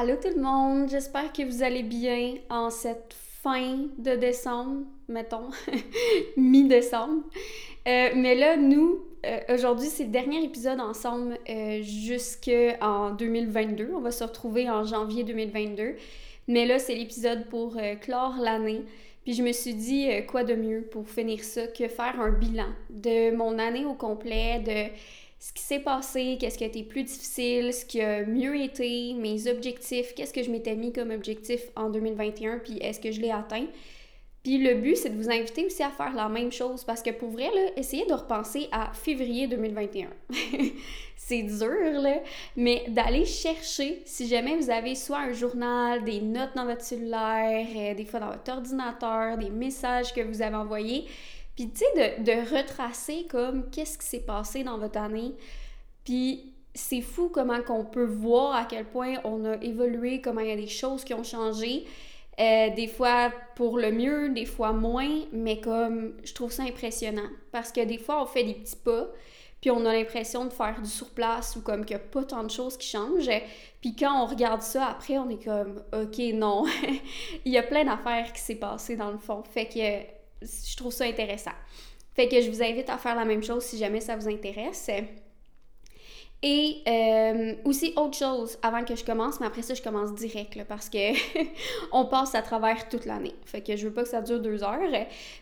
[0.00, 5.50] Allô tout le monde, j'espère que vous allez bien en cette fin de décembre, mettons,
[6.36, 7.24] mi-décembre.
[7.88, 13.90] Euh, mais là, nous, euh, aujourd'hui, c'est le dernier épisode ensemble euh, jusqu'en 2022.
[13.92, 15.96] On va se retrouver en janvier 2022.
[16.46, 18.82] Mais là, c'est l'épisode pour clore l'année.
[19.24, 22.68] Puis je me suis dit, quoi de mieux pour finir ça que faire un bilan
[22.88, 24.94] de mon année au complet, de
[25.40, 29.14] ce qui s'est passé, qu'est-ce qui a été plus difficile, ce qui a mieux été,
[29.14, 33.20] mes objectifs, qu'est-ce que je m'étais mis comme objectif en 2021, puis est-ce que je
[33.20, 33.66] l'ai atteint.
[34.42, 37.10] Puis le but, c'est de vous inviter aussi à faire la même chose parce que
[37.10, 40.08] pour vrai, là, essayez de repenser à février 2021.
[41.16, 42.20] c'est dur, là,
[42.56, 47.66] mais d'aller chercher, si jamais vous avez soit un journal, des notes dans votre cellulaire,
[47.76, 51.04] euh, des fois dans votre ordinateur, des messages que vous avez envoyés,
[51.58, 55.34] puis, tu sais, de, retracer comme qu'est-ce qui s'est passé dans votre année.
[56.04, 60.50] Puis, c'est fou comment qu'on peut voir à quel point on a évolué, comment il
[60.50, 61.84] y a des choses qui ont changé.
[62.38, 67.28] Euh, des fois pour le mieux, des fois moins, mais comme je trouve ça impressionnant.
[67.50, 69.08] Parce que des fois, on fait des petits pas,
[69.60, 72.44] puis on a l'impression de faire du surplace ou comme qu'il n'y a pas tant
[72.44, 73.28] de choses qui changent.
[73.80, 76.66] Puis quand on regarde ça, après, on est comme, OK, non,
[77.44, 79.42] il y a plein d'affaires qui s'est passé dans le fond.
[79.42, 81.52] Fait que je trouve ça intéressant.
[82.14, 84.90] Fait que je vous invite à faire la même chose si jamais ça vous intéresse.
[86.40, 90.62] Et euh, aussi autre chose avant que je commence, mais après ça je commence direct
[90.68, 91.12] parce que
[91.92, 93.34] on passe à travers toute l'année.
[93.44, 94.78] Fait que je veux pas que ça dure deux heures.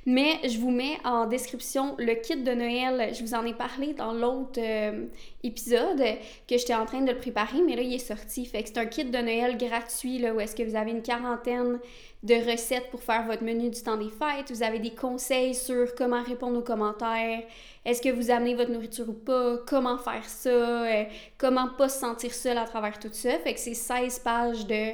[0.06, 3.14] Mais je vous mets en description le kit de Noël.
[3.14, 5.05] Je vous en ai parlé dans l'autre euh,
[5.42, 6.02] épisode
[6.48, 8.47] que j'étais en train de le préparer, mais là il est sorti.
[8.47, 11.02] Fait que c'est un kit de Noël gratuit là, où est-ce que vous avez une
[11.02, 11.78] quarantaine
[12.22, 14.50] de recettes pour faire votre menu du temps des fêtes.
[14.50, 17.42] Vous avez des conseils sur comment répondre aux commentaires.
[17.87, 19.59] Est-ce que vous amenez votre nourriture ou pas?
[19.67, 20.51] Comment faire ça?
[20.51, 21.05] Euh,
[21.39, 23.39] comment pas se sentir seul à travers tout ça?
[23.39, 24.91] Fait que c'est 16 pages de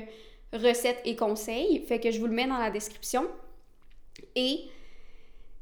[0.53, 1.85] recettes et conseils.
[1.87, 3.27] Fait que je vous le mets dans la description.
[4.37, 4.61] Et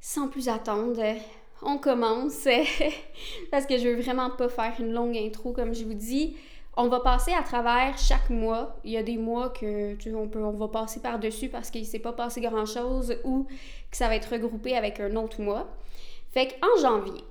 [0.01, 1.01] sans plus attendre,
[1.63, 2.49] on commence
[3.53, 6.37] parce que je veux vraiment pas faire une longue intro comme je vous dis
[6.77, 8.79] on va passer à travers chaque mois.
[8.85, 11.85] Il y a des mois que tu on, peut, on va passer par-dessus parce qu'il
[11.85, 13.47] s'est pas passé grand-chose ou
[13.91, 15.69] que ça va être regroupé avec un autre mois.
[16.33, 17.25] Fait qu'en janvier,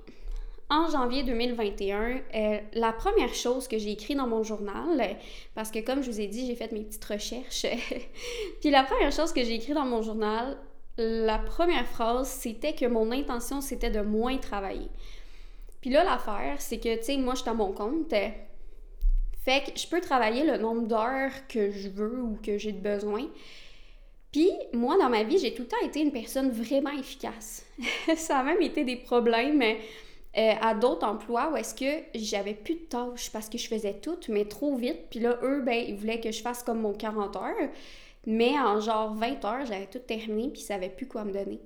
[0.68, 5.16] en janvier 2021, euh, la première chose que j'ai écrit dans mon journal,
[5.54, 7.66] parce que comme je vous ai dit, j'ai fait mes petites recherches,
[8.60, 10.56] puis la première chose que j'ai écrit dans mon journal,
[10.96, 14.88] la première phrase, c'était que mon intention, c'était de moins travailler.
[15.80, 18.14] Puis là, l'affaire, c'est que, tu sais, moi, je suis à mon compte,
[19.42, 22.80] fait que je peux travailler le nombre d'heures que je veux ou que j'ai de
[22.80, 23.26] besoin.
[24.32, 27.66] Puis, moi, dans ma vie, j'ai tout le temps été une personne vraiment efficace.
[28.16, 32.74] ça a même été des problèmes euh, à d'autres emplois où est-ce que j'avais plus
[32.74, 35.08] de tâches parce que je faisais tout, mais trop vite.
[35.10, 37.70] Puis là, eux, ben, ils voulaient que je fasse comme mon 40 heures.
[38.26, 41.58] Mais en genre 20 heures, j'avais tout terminé puis ils savaient plus quoi me donner.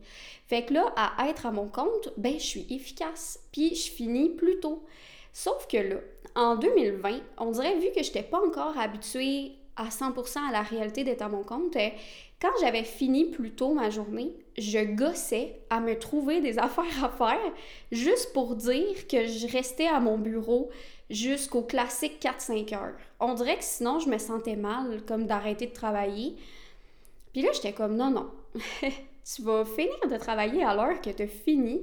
[0.46, 3.40] Fait que là, à être à mon compte, ben, je suis efficace.
[3.52, 4.84] Puis je finis plus tôt.
[5.32, 5.96] Sauf que là,
[6.36, 10.62] en 2020, on dirait, vu que je n'étais pas encore habituée à 100% à la
[10.62, 11.76] réalité d'être à mon compte,
[12.44, 17.08] quand j'avais fini plus tôt ma journée, je gossais à me trouver des affaires à
[17.08, 17.52] faire
[17.90, 20.68] juste pour dire que je restais à mon bureau
[21.08, 22.96] jusqu'au classique 4-5 heures.
[23.18, 26.36] On dirait que sinon, je me sentais mal, comme d'arrêter de travailler.
[27.32, 28.30] Puis là, j'étais comme, non, non,
[28.84, 31.80] tu vas finir de travailler à l'heure que tu as fini.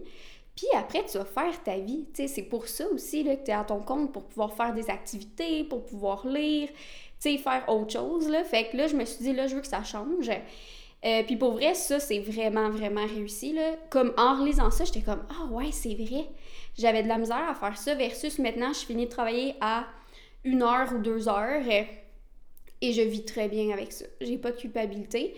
[0.56, 2.06] Puis après, tu vas faire ta vie.
[2.14, 4.92] C'est pour ça aussi là, que tu es à ton compte pour pouvoir faire des
[4.92, 6.70] activités, pour pouvoir lire,
[7.22, 8.30] sais, faire autre chose.
[8.30, 8.44] Là.
[8.44, 10.30] Fait que là, je me suis dit, là, je veux que ça change.
[11.04, 13.54] Euh, puis pour vrai, ça, c'est vraiment, vraiment réussi.
[13.54, 13.76] Là.
[13.90, 16.26] Comme en relisant ça, j'étais comme, ah ouais, c'est vrai.
[16.78, 19.88] J'avais de la misère à faire ça versus maintenant, je finis de travailler à
[20.44, 21.64] une heure ou deux heures
[22.82, 24.06] et je vis très bien avec ça.
[24.22, 25.36] J'ai pas de culpabilité.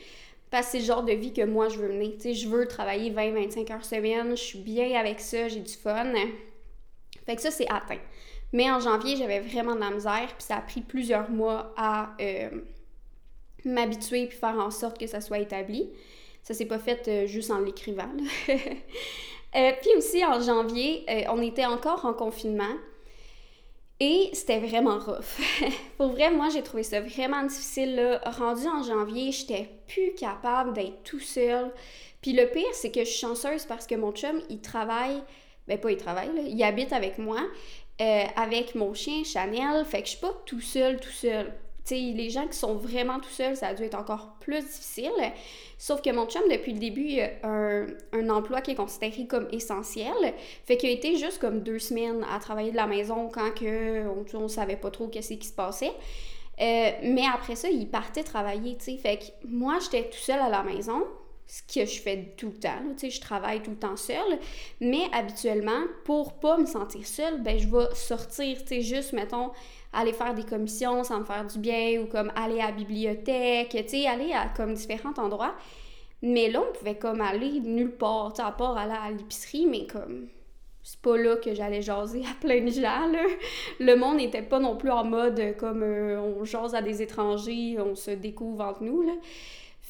[0.53, 2.13] Parce que c'est le genre de vie que moi, je veux mener.
[2.13, 5.73] Tu sais, je veux travailler 20-25 heures semaine, je suis bien avec ça, j'ai du
[5.73, 6.13] fun.
[7.25, 7.99] Fait que ça, c'est atteint.
[8.51, 12.15] Mais en janvier, j'avais vraiment de la misère, puis ça a pris plusieurs mois à
[12.21, 12.49] euh,
[13.65, 15.89] m'habituer puis faire en sorte que ça soit établi.
[16.43, 18.11] Ça s'est pas fait euh, juste en l'écrivant.
[18.49, 22.75] euh, puis aussi, en janvier, on était encore en confinement.
[23.99, 25.39] Et c'était vraiment rough.
[25.97, 27.95] Pour vrai, moi, j'ai trouvé ça vraiment difficile.
[27.95, 28.21] Là.
[28.25, 31.71] Rendu en janvier, j'étais plus capable d'être tout seul.
[32.21, 35.23] Puis le pire, c'est que je suis chanceuse parce que mon chum, il travaille,
[35.67, 37.39] ben pas il travaille, il habite avec moi,
[38.01, 39.85] euh, avec mon chien Chanel.
[39.85, 43.19] Fait que je suis pas tout seul, tout seul sais, les gens qui sont vraiment
[43.19, 45.11] tout seuls, ça a dû être encore plus difficile.
[45.77, 49.25] Sauf que mon chum, depuis le début, il a un, un emploi qui est considéré
[49.27, 50.13] comme essentiel.
[50.65, 54.07] Fait qu'il a été juste comme deux semaines à travailler de la maison quand que
[54.07, 55.91] on, on savait pas trop qu'est-ce qui se passait.
[56.61, 58.97] Euh, mais après ça, il partait travailler, tu sais.
[58.97, 61.03] Fait que moi, j'étais tout seul à la maison,
[61.47, 64.39] ce que je fais tout le temps, tu sais, je travaille tout le temps seul.
[64.81, 69.51] Mais habituellement, pour pas me sentir seule, ben je vais sortir, tu sais, juste, mettons,
[69.91, 73.69] aller faire des commissions, ça me faire du bien, ou comme aller à la bibliothèque,
[73.71, 75.55] tu sais, aller à comme différents endroits.
[76.21, 79.67] Mais là, on pouvait comme aller nulle part, tu sais, à part aller à l'épicerie,
[79.67, 80.29] mais comme
[80.81, 83.23] c'est pas là que j'allais jaser à plein de gens, là.
[83.79, 87.77] Le monde n'était pas non plus en mode comme euh, on jase à des étrangers,
[87.79, 89.13] on se découvre entre nous, là.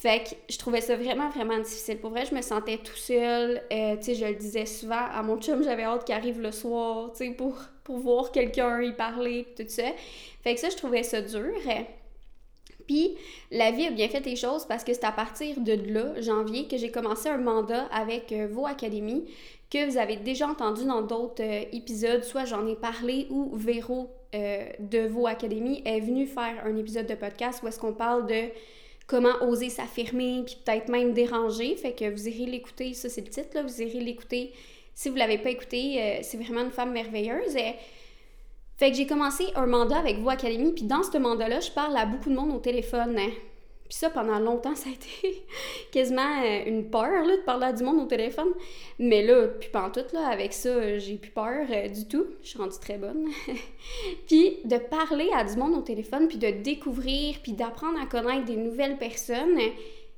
[0.03, 1.97] Fait que je trouvais ça vraiment, vraiment difficile.
[1.97, 3.63] Pour vrai, je me sentais tout seul.
[3.71, 6.51] Euh, tu sais, je le disais souvent à mon chum, j'avais hâte qu'il arrive le
[6.51, 7.55] soir, tu sais, pour,
[7.85, 9.83] pour voir quelqu'un, y parler, tout ça.
[10.43, 11.53] Fait que ça, je trouvais ça dur.
[12.85, 13.15] Puis,
[13.49, 16.67] la vie a bien fait les choses parce que c'est à partir de là, janvier,
[16.67, 19.23] que j'ai commencé un mandat avec Vaux Academy
[19.71, 24.09] que vous avez déjà entendu dans d'autres euh, épisodes, soit j'en ai parlé ou Véro
[24.35, 28.27] euh, de vos académies est venu faire un épisode de podcast où est-ce qu'on parle
[28.27, 28.49] de
[29.07, 31.75] comment oser s'affirmer, puis peut-être même déranger.
[31.75, 34.53] Fait que vous irez l'écouter, ça c'est le titre, là, vous irez l'écouter.
[34.95, 37.55] Si vous l'avez pas écouté, euh, c'est vraiment une femme merveilleuse.
[37.55, 37.75] Et...
[38.77, 41.95] Fait que j'ai commencé un mandat avec Voix Académie, puis dans ce mandat-là, je parle
[41.95, 43.17] à beaucoup de monde au téléphone.
[43.17, 43.31] Hein.
[43.93, 45.45] Puis ça, pendant longtemps, ça a été
[45.91, 48.49] quasiment euh, une peur là, de parler à du monde au téléphone.
[48.97, 52.25] Mais là, puis tout là, avec ça, j'ai plus peur euh, du tout.
[52.41, 53.27] Je suis rendue très bonne.
[54.27, 58.45] puis de parler à du monde au téléphone, puis de découvrir, puis d'apprendre à connaître
[58.45, 59.59] des nouvelles personnes,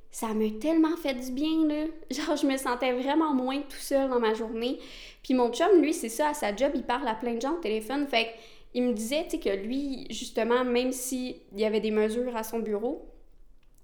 [0.10, 1.86] ça m'a tellement fait du bien, là.
[2.12, 4.80] Genre, je me sentais vraiment moins tout seul dans ma journée.
[5.22, 7.56] Puis mon chum, lui, c'est ça, à sa job, il parle à plein de gens
[7.56, 8.08] au téléphone.
[8.08, 8.30] Fait
[8.74, 13.06] il me disait, que lui, justement, même s'il y avait des mesures à son bureau,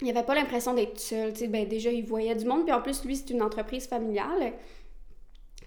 [0.01, 1.35] il avait pas l'impression d'être seul.
[1.35, 2.63] sais, ben déjà, il voyait du monde.
[2.65, 4.53] Puis en plus, lui, c'est une entreprise familiale.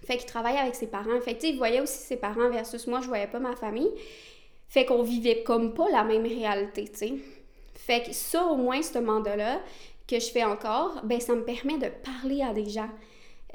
[0.05, 1.19] Fait qu'il travaille avec ses parents.
[1.21, 3.89] Fait que, il voyait aussi ses parents versus moi, je voyais pas ma famille.
[4.67, 7.13] Fait qu'on vivait comme pas la même réalité, tu sais.
[7.73, 9.61] Fait que ça, au moins, ce mandat-là,
[10.07, 12.89] que je fais encore, ben ça me permet de parler à des gens.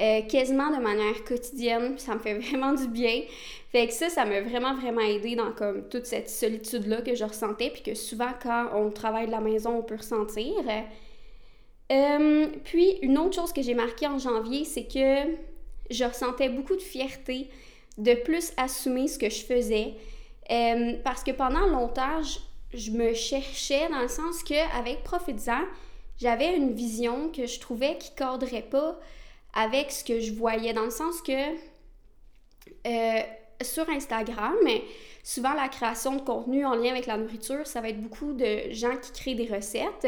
[0.01, 3.23] Euh, quasiment de manière quotidienne, ça me fait vraiment du bien.
[3.71, 7.25] Fait que ça, ça m'a vraiment, vraiment aidé dans comme toute cette solitude-là que je
[7.25, 10.55] ressentais, puis que souvent, quand on travaille de la maison, on peut ressentir.
[11.93, 15.37] Euh, puis, une autre chose que j'ai marquée en janvier, c'est que
[15.91, 17.49] je ressentais beaucoup de fierté
[17.99, 19.95] de plus assumer ce que je faisais.
[20.51, 22.23] Euh, parce que pendant longtemps,
[22.73, 25.65] je, me cherchais dans le sens que avec Profitzant,
[26.19, 28.99] j'avais une vision que je trouvais qui cadrait pas
[29.55, 31.33] avec ce que je voyais, dans le sens que
[32.87, 33.21] euh,
[33.63, 34.57] sur Instagram,
[35.23, 38.71] souvent la création de contenu en lien avec la nourriture, ça va être beaucoup de
[38.71, 40.07] gens qui créent des recettes,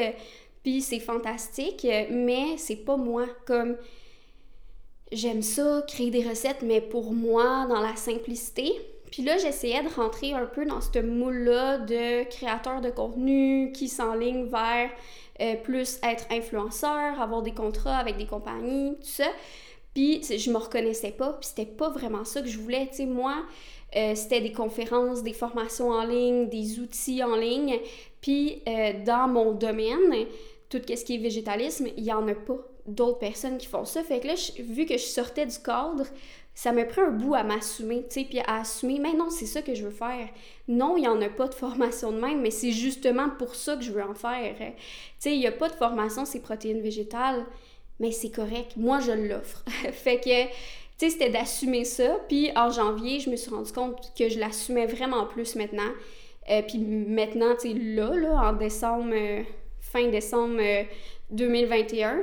[0.63, 3.27] puis c'est fantastique, mais c'est pas moi.
[3.47, 3.77] Comme
[5.11, 8.73] j'aime ça, créer des recettes, mais pour moi, dans la simplicité.
[9.11, 13.89] Puis là, j'essayais de rentrer un peu dans ce moule-là de créateur de contenu qui
[13.89, 14.91] s'enligne vers
[15.43, 19.27] euh, plus être influenceur, avoir des contrats avec des compagnies, tout ça.
[19.95, 22.87] Puis je me reconnaissais pas, puis c'était pas vraiment ça que je voulais.
[22.91, 23.45] Tu sais, moi,
[23.97, 27.79] euh, c'était des conférences, des formations en ligne, des outils en ligne.
[28.21, 30.27] Puis euh, dans mon domaine,
[30.71, 32.57] tout ce qui est végétalisme, il y en a pas
[32.87, 34.03] d'autres personnes qui font ça.
[34.03, 36.05] Fait que là, vu que je sortais du cadre,
[36.55, 39.47] ça me prend un bout à m'assumer, tu sais, puis à assumer, mais non, c'est
[39.47, 40.29] ça que je veux faire.
[40.69, 43.77] Non, il n'y en a pas de formation de même, mais c'est justement pour ça
[43.77, 44.55] que je veux en faire.
[44.59, 44.65] Tu
[45.19, 47.47] sais, il n'y a pas de formation, c'est protéines végétales,
[48.01, 48.73] mais c'est correct.
[48.77, 49.65] Moi, je l'offre.
[49.93, 50.51] fait que, tu
[50.99, 52.19] sais, c'était d'assumer ça.
[52.29, 55.91] Puis en janvier, je me suis rendu compte que je l'assumais vraiment plus maintenant.
[56.51, 59.43] Euh, puis maintenant, tu sais, là, là, en décembre, euh,
[59.81, 60.61] fin décembre
[61.31, 62.23] 2021, euh,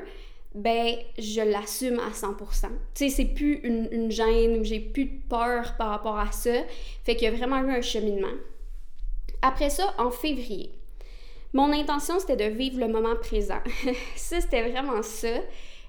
[0.55, 2.67] ben je l'assume à 100%.
[2.67, 6.63] Tu sais, c'est plus une, gêne ou j'ai plus de peur par rapport à ça.
[7.03, 8.27] Fait qu'il y a vraiment eu un cheminement.
[9.41, 10.71] Après ça, en février,
[11.53, 13.61] mon intention, c'était de vivre le moment présent.
[14.15, 15.27] ça, c'était vraiment ça.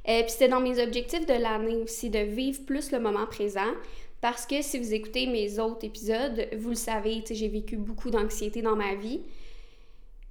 [0.09, 3.73] Euh, puis c'était dans mes objectifs de l'année aussi, de vivre plus le moment présent.
[4.21, 8.61] Parce que si vous écoutez mes autres épisodes, vous le savez, j'ai vécu beaucoup d'anxiété
[8.61, 9.21] dans ma vie.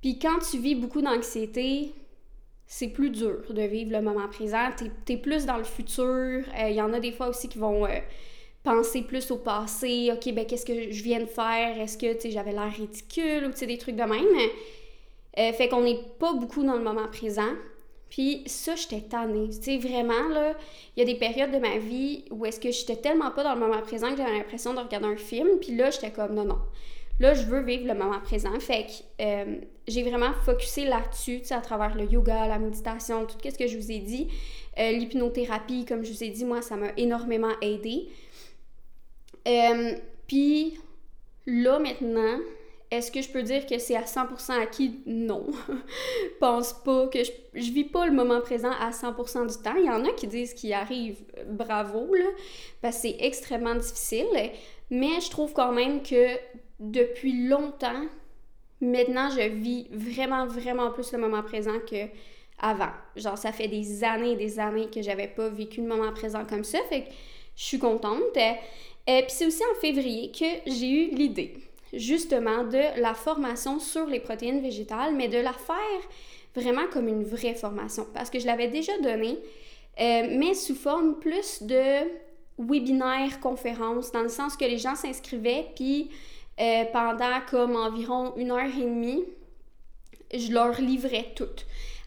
[0.01, 1.91] Puis quand tu vis beaucoup d'anxiété,
[2.71, 4.69] c'est plus dur de vivre le moment présent.
[4.77, 6.43] Tu es, plus dans le futur.
[6.55, 7.99] Il euh, y en a des fois aussi qui vont euh,
[8.63, 10.11] penser plus au passé.
[10.13, 11.81] OK, ben qu'est-ce que je viens de faire?
[11.81, 14.49] Est-ce que j'avais l'air ridicule ou des trucs de même?
[15.39, 17.55] Euh, fait qu'on n'est pas beaucoup dans le moment présent.
[18.11, 19.49] Puis ça, j'étais tannée.
[19.49, 20.55] Tu sais, vraiment, là,
[20.95, 23.55] il y a des périodes de ma vie où est-ce que j'étais tellement pas dans
[23.55, 25.57] le moment présent que j'avais l'impression de regarder un film.
[25.59, 26.59] Puis là, j'étais comme, non, non.
[27.19, 28.57] Là, je veux vivre le moment présent.
[28.59, 33.67] Fait que j'ai vraiment focusé là-dessus, à travers le yoga, la méditation, tout ce que
[33.67, 34.27] je vous ai dit.
[34.77, 38.09] Euh, l'hypnothérapie, comme je vous ai dit, moi, ça m'a énormément aidé.
[39.47, 39.93] Euh,
[40.27, 40.77] puis
[41.45, 42.39] là, maintenant,
[42.91, 45.01] Est-ce que je peux dire que c'est à 100% acquis?
[45.05, 45.45] Non.
[46.39, 49.75] pense pas que je, je vis pas le moment présent à 100% du temps.
[49.77, 52.25] Il y en a qui disent qu'ils arrivent, bravo, là,
[52.81, 54.25] parce que c'est extrêmement difficile.
[54.89, 56.35] Mais je trouve quand même que
[56.79, 58.05] depuis longtemps,
[58.81, 62.07] maintenant, je vis vraiment, vraiment plus le moment présent que
[62.61, 62.91] avant.
[63.15, 66.45] Genre, ça fait des années et des années que j'avais pas vécu le moment présent
[66.45, 66.79] comme ça.
[66.89, 67.09] Fait que
[67.55, 68.35] je suis contente.
[68.35, 68.55] Et
[69.09, 71.55] euh, Puis c'est aussi en février que j'ai eu l'idée,
[71.93, 75.77] justement, de la formation sur les protéines végétales, mais de la faire
[76.55, 78.05] vraiment comme une vraie formation.
[78.13, 79.37] Parce que je l'avais déjà donnée,
[79.99, 82.07] euh, mais sous forme plus de
[82.57, 86.09] webinaire, conférence, dans le sens que les gens s'inscrivaient, puis
[86.59, 89.23] euh, pendant comme environ une heure et demie,
[90.33, 91.45] je leur livrais tout,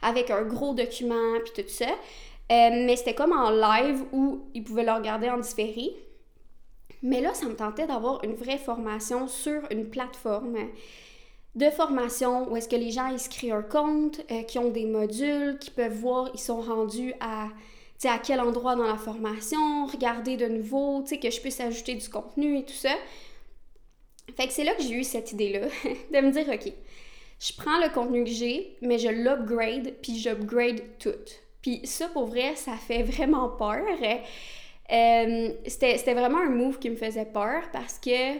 [0.03, 1.87] avec un gros document, puis tout ça.
[2.49, 5.91] mais c'était comme en live où ils pouvaient le regarder en différé.
[7.03, 10.57] Mais là, ça me tentait d'avoir une vraie formation sur une plateforme
[11.55, 15.59] de formation où est-ce que les gens inscrivent un compte, euh, qui ont des modules,
[15.59, 17.49] qui peuvent voir, ils sont rendus à,
[18.05, 22.59] à quel endroit dans la formation, regarder de nouveau, que je puisse ajouter du contenu
[22.59, 22.95] et tout ça.
[24.37, 25.67] Fait que c'est là que j'ai eu cette idée-là,
[26.13, 26.73] de me dire, OK,
[27.39, 31.11] je prends le contenu que j'ai, mais je l'upgrade, puis j'upgrade tout.
[31.61, 33.85] Puis ça, pour vrai, ça fait vraiment peur.
[34.93, 38.39] Euh, c'était vraiment un move qui me faisait peur parce que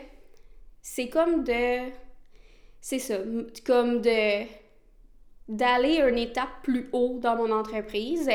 [0.83, 1.91] c'est comme de.
[2.81, 3.19] C'est ça,
[3.65, 4.45] comme de.
[5.49, 8.29] d'aller une étape plus haut dans mon entreprise.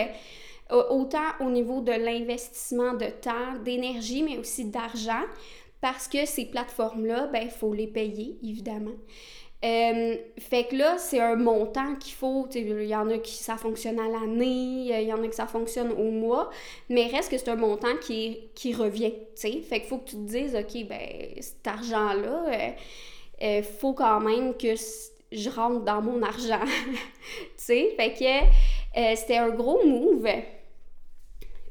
[0.69, 5.23] Autant au niveau de l'investissement de temps, d'énergie, mais aussi d'argent,
[5.81, 8.95] parce que ces plateformes-là, ben, il faut les payer, évidemment.
[9.65, 12.47] Euh, fait que là, c'est un montant qu'il faut.
[12.53, 15.47] Il y en a qui ça fonctionne à l'année, il y en a qui ça
[15.47, 16.51] fonctionne au mois,
[16.89, 19.13] mais reste que c'est un montant qui, qui revient.
[19.33, 20.99] sais Fait qu'il faut que tu te dises, OK, ben
[21.39, 22.69] cet argent-là, euh,
[23.41, 24.75] euh, faut quand même que
[25.31, 26.65] je rentre dans mon argent.
[27.57, 30.27] fait que c'était un gros move.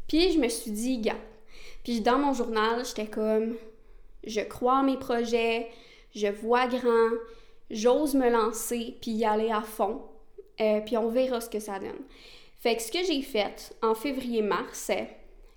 [0.09, 1.15] Puis je me suis dit, gars.
[1.85, 3.55] Puis dans mon journal, j'étais comme,
[4.27, 5.69] je crois en mes projets,
[6.15, 7.11] je vois grand
[7.71, 10.03] j'ose me lancer puis y aller à fond.
[10.61, 12.05] Euh, puis on verra ce que ça donne.
[12.59, 14.91] Fait que ce que j'ai fait en février-mars,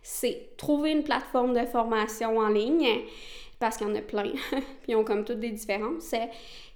[0.02, 2.88] c'est trouver une plateforme de formation en ligne,
[3.60, 6.14] parce qu'il y en a plein, puis ils ont comme toutes des différences.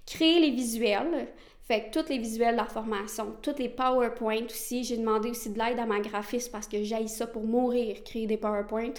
[0.06, 1.28] Créer les visuels,
[1.65, 4.84] fait que tous les visuels de la formation, tous les PowerPoint aussi.
[4.84, 8.27] J'ai demandé aussi de l'aide à ma graphiste parce que j'aille ça pour mourir, créer
[8.27, 8.91] des PowerPoint.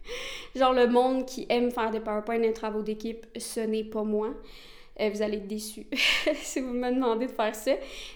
[0.54, 4.34] Genre le monde qui aime faire des PowerPoint, des travaux d'équipe, ce n'est pas moi.
[5.00, 5.86] Euh, vous allez être déçus
[6.34, 7.72] si vous me demandez de faire ça.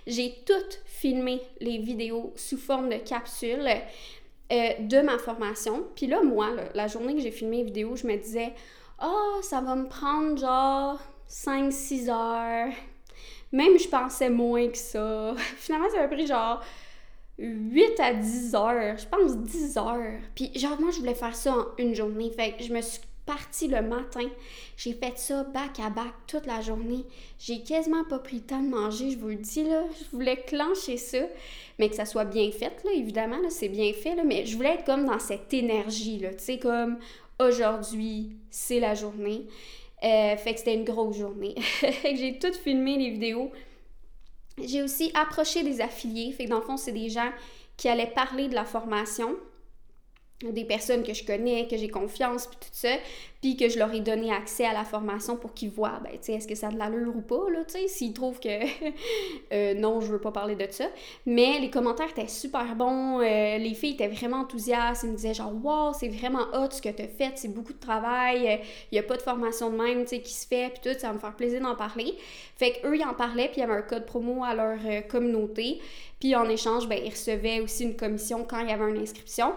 [0.06, 3.66] J'ai tout filmé les vidéos sous forme de capsules
[4.52, 5.84] euh, de ma formation.
[5.96, 8.52] Puis là, moi, la journée que j'ai filmé les vidéos, je me disais,
[9.02, 12.72] oh, ça va me prendre genre 5-6 heures.
[13.56, 15.34] Même je pensais moins que ça.
[15.56, 16.62] Finalement, ça m'a pris genre
[17.38, 18.98] 8 à 10 heures.
[18.98, 20.20] Je pense 10 heures.
[20.34, 22.30] Puis genre, moi, je voulais faire ça en une journée.
[22.30, 24.28] Fait que je me suis partie le matin.
[24.76, 27.06] J'ai fait ça back à back toute la journée.
[27.38, 29.84] J'ai quasiment pas pris le temps de manger, je vous le dis là.
[29.98, 31.18] Je voulais clencher ça,
[31.78, 34.54] mais que ça soit bien fait là, évidemment là, c'est bien fait là, mais je
[34.54, 36.98] voulais être comme dans cette énergie là, tu sais comme
[37.40, 39.46] aujourd'hui, c'est la journée.
[40.04, 41.54] Euh, fait que c'était une grosse journée.
[41.60, 43.50] fait que j'ai tout filmé les vidéos.
[44.62, 46.32] J'ai aussi approché des affiliés.
[46.32, 47.30] Fait que dans le fond, c'est des gens
[47.76, 49.36] qui allaient parler de la formation
[50.42, 52.90] des personnes que je connais, que j'ai confiance, puis tout ça,
[53.40, 56.18] puis que je leur ai donné accès à la formation pour qu'ils voient, ben, tu
[56.20, 58.48] sais, est-ce que ça a de l'allure ou pas, là, tu sais, s'ils trouvent que
[59.52, 60.84] euh, non, je veux pas parler de ça.
[61.24, 65.32] Mais les commentaires étaient super bons, euh, les filles étaient vraiment enthousiastes, elles me disaient
[65.32, 68.48] genre, wow, c'est vraiment hot ce que tu as fait, c'est beaucoup de travail, il
[68.48, 68.56] euh,
[68.92, 71.08] n'y a pas de formation de même, tu sais, qui se fait, puis tout, ça
[71.08, 72.14] va me faire plaisir d'en parler.
[72.56, 74.78] Fait qu'eux, ils en parlaient, puis il y avait un code promo à leur
[75.08, 75.80] communauté,
[76.20, 79.52] puis en échange, ben, ils recevaient aussi une commission quand il y avait une inscription.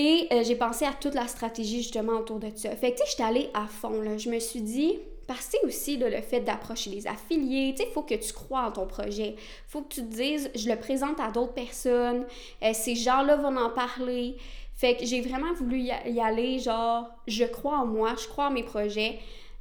[0.00, 2.70] Et euh, j'ai pensé à toute la stratégie justement autour de ça.
[2.76, 4.00] Fait que tu sais, j'étais allée à fond.
[4.00, 4.16] Là.
[4.16, 7.92] Je me suis dit, parce que aussi le fait d'approcher les affiliés, tu sais, il
[7.92, 9.34] faut que tu crois en ton projet.
[9.66, 12.26] Faut que tu te dises, je le présente à d'autres personnes,
[12.62, 14.36] euh, ces gens-là vont en parler.
[14.76, 18.50] Fait que j'ai vraiment voulu y aller, genre, je crois en moi, je crois en
[18.52, 19.18] mes projets.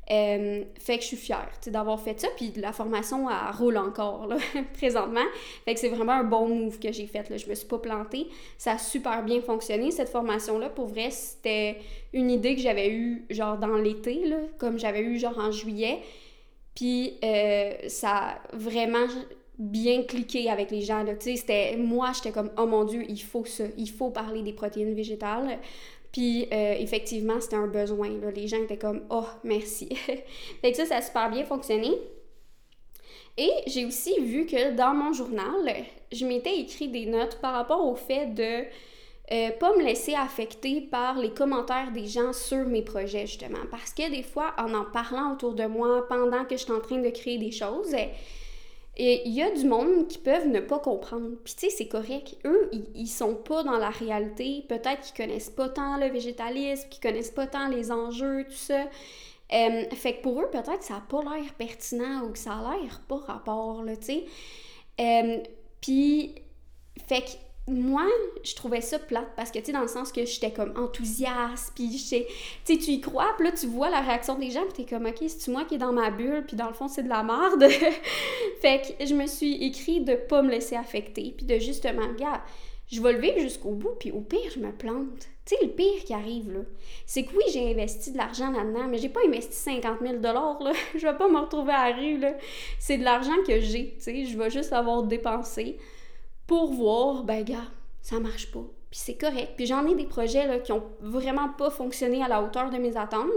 [0.09, 2.29] Euh, fait que je suis fière d'avoir fait ça.
[2.37, 4.37] Puis la formation, elle roule encore là,
[4.73, 5.25] présentement.
[5.65, 7.29] Fait que c'est vraiment un bon move que j'ai fait.
[7.29, 7.37] Là.
[7.37, 8.27] Je me suis pas plantée.
[8.57, 10.69] Ça a super bien fonctionné, cette formation-là.
[10.69, 11.77] Pour vrai, c'était
[12.13, 14.23] une idée que j'avais eue genre dans l'été,
[14.57, 15.99] comme j'avais eu genre en juillet.
[16.73, 19.07] Puis euh, ça a vraiment
[19.57, 21.03] bien cliqué avec les gens.
[21.03, 21.13] Là.
[21.77, 23.63] Moi, j'étais comme, oh mon Dieu, il faut ça.
[23.77, 25.57] Il faut parler des protéines végétales.
[26.11, 28.09] Puis euh, effectivement, c'était un besoin.
[28.33, 29.89] Les gens étaient comme Oh, merci.
[30.61, 31.91] fait que ça, ça a super bien fonctionné.
[33.37, 35.75] Et j'ai aussi vu que dans mon journal,
[36.11, 38.65] je m'étais écrit des notes par rapport au fait de
[39.29, 43.65] euh, pas me laisser affecter par les commentaires des gens sur mes projets, justement.
[43.69, 46.79] Parce que des fois, en en parlant autour de moi, pendant que je suis en
[46.79, 47.93] train de créer des choses,
[48.97, 51.35] il y a du monde qui peuvent ne pas comprendre.
[51.43, 52.35] Puis tu sais, c'est correct.
[52.45, 54.65] Eux, ils, ils, sont pas dans la réalité.
[54.67, 58.85] Peut-être qu'ils connaissent pas tant le végétalisme, qu'ils connaissent pas tant les enjeux, tout ça.
[59.53, 62.53] Euh, fait que pour eux, peut-être que ça n'a pas l'air pertinent ou que ça
[62.53, 64.25] a l'air pas rapport, là, tu sais.
[64.99, 65.39] Euh,
[65.79, 66.35] puis,
[67.07, 67.29] fait que
[67.67, 68.05] moi,
[68.43, 71.73] je trouvais ça plate parce que, tu sais, dans le sens que j'étais comme enthousiaste,
[71.75, 72.27] puis tu sais,
[72.63, 75.17] tu y crois, puis là, tu vois la réaction des gens, puis t'es comme, OK,
[75.19, 77.67] c'est-tu moi qui est dans ma bulle, puis dans le fond, c'est de la merde?
[78.61, 82.41] fait que je me suis écrit de pas me laisser affecter, puis de justement, regarde,
[82.89, 85.27] je vais le vivre jusqu'au bout, puis au pire, je me plante.
[85.45, 86.59] Tu sais, le pire qui arrive, là,
[87.05, 90.57] c'est que oui, j'ai investi de l'argent là-dedans, mais j'ai pas investi 50 000 là.
[90.95, 92.33] Je vais pas me retrouver à la rue, là.
[92.79, 95.77] C'est de l'argent que j'ai, tu sais, je vais juste avoir dépensé
[96.47, 97.67] pour voir, ben gars,
[98.01, 98.63] ça marche pas.
[98.89, 99.51] Puis c'est correct.
[99.57, 102.95] Puis j'en ai des projets qui ont vraiment pas fonctionné à la hauteur de mes
[102.95, 103.27] attentes.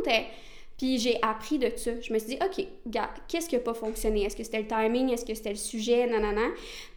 [0.79, 1.90] Puis j'ai appris de ça.
[2.00, 4.25] Je me suis dit, OK, gars, qu'est-ce qui a pas fonctionné?
[4.25, 5.11] Est-ce que c'était le timing?
[5.11, 6.07] Est-ce que c'était le sujet?
[6.07, 6.47] Nanana.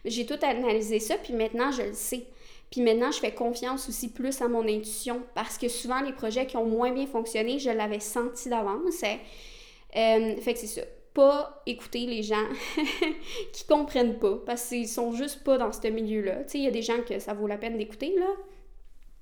[0.04, 2.24] J'ai tout analysé ça, puis maintenant, je le sais.
[2.70, 6.46] Puis maintenant, je fais confiance aussi plus à mon intuition parce que souvent, les projets
[6.46, 9.02] qui ont moins bien fonctionné, je l'avais senti d'avance.
[9.02, 10.82] Euh, fait que c'est ça
[11.14, 12.46] pas écouter les gens
[13.52, 16.44] qui comprennent pas parce qu'ils sont juste pas dans ce milieu-là.
[16.44, 18.30] Tu il y a des gens que ça vaut la peine d'écouter, là.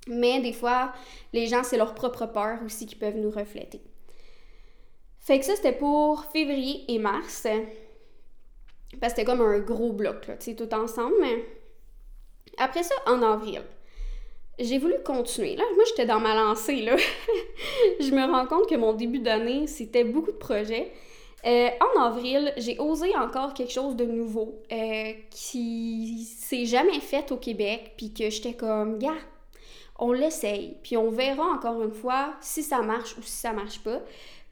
[0.09, 0.93] Mais des fois,
[1.33, 3.81] les gens, c'est leur propre peur aussi qui peuvent nous refléter.
[5.21, 7.47] Fait que ça, c'était pour février et mars.
[9.01, 11.25] Parce que c'était comme un gros bloc, là, tout ensemble.
[12.59, 13.63] Après ça, en avril,
[14.59, 15.57] j'ai voulu continuer.
[15.57, 16.85] Là, moi, j'étais dans ma lancée,
[18.01, 20.93] je me rends compte que mon début d'année, c'était beaucoup de projets.
[21.45, 27.33] Euh, en avril, j'ai osé encore quelque chose de nouveau euh, qui s'est jamais fait
[27.33, 29.19] au Québec, puis que j'étais comme, gars,
[29.99, 33.81] on l'essaye, puis on verra encore une fois si ça marche ou si ça marche
[33.81, 34.01] pas.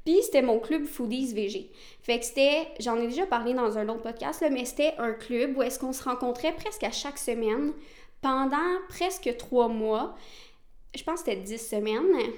[0.05, 1.71] Puis c'était mon club Foodies VG.
[2.03, 5.57] Fait que c'était, j'en ai déjà parlé dans un autre podcast, mais c'était un club
[5.57, 7.73] où est-ce qu'on se rencontrait presque à chaque semaine
[8.23, 8.57] pendant
[8.89, 10.17] presque trois mois.
[10.97, 12.33] Je pense que c'était dix semaines.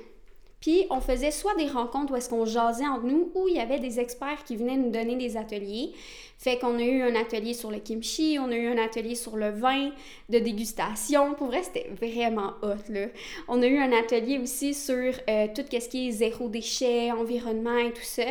[0.62, 3.58] Puis on faisait soit des rencontres où est-ce qu'on jasait entre nous, ou il y
[3.58, 5.92] avait des experts qui venaient nous donner des ateliers.
[6.38, 9.36] Fait qu'on a eu un atelier sur le kimchi, on a eu un atelier sur
[9.36, 9.90] le vin
[10.28, 11.34] de dégustation.
[11.34, 13.08] Pour vrai, c'était vraiment hot, là.
[13.48, 17.78] On a eu un atelier aussi sur euh, tout ce qui est zéro déchet, environnement
[17.78, 18.26] et tout ça.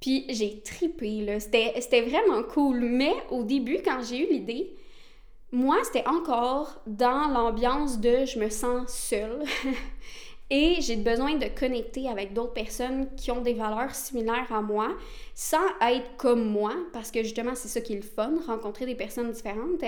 [0.00, 1.38] Puis j'ai tripé, là.
[1.38, 2.80] C'était vraiment cool.
[2.80, 4.74] Mais au début, quand j'ai eu l'idée,
[5.52, 9.44] moi, c'était encore dans l'ambiance de je me sens seule.
[10.56, 14.96] Et j'ai besoin de connecter avec d'autres personnes qui ont des valeurs similaires à moi,
[15.34, 18.94] sans être comme moi, parce que justement, c'est ça qui est le fun, rencontrer des
[18.94, 19.82] personnes différentes.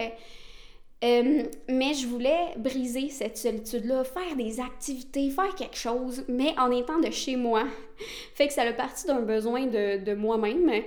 [1.05, 6.73] Euh, mais je voulais briser cette solitude-là, faire des activités, faire quelque chose, mais en
[6.73, 7.63] étant de chez moi.
[8.35, 10.83] fait que ça a parti d'un besoin de, de moi-même.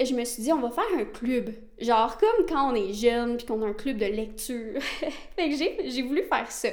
[0.00, 1.50] Je me suis dit, on va faire un club.
[1.78, 4.80] Genre comme quand on est jeune, puis qu'on a un club de lecture.
[5.36, 5.56] fait que
[5.88, 6.68] j'ai voulu faire ça.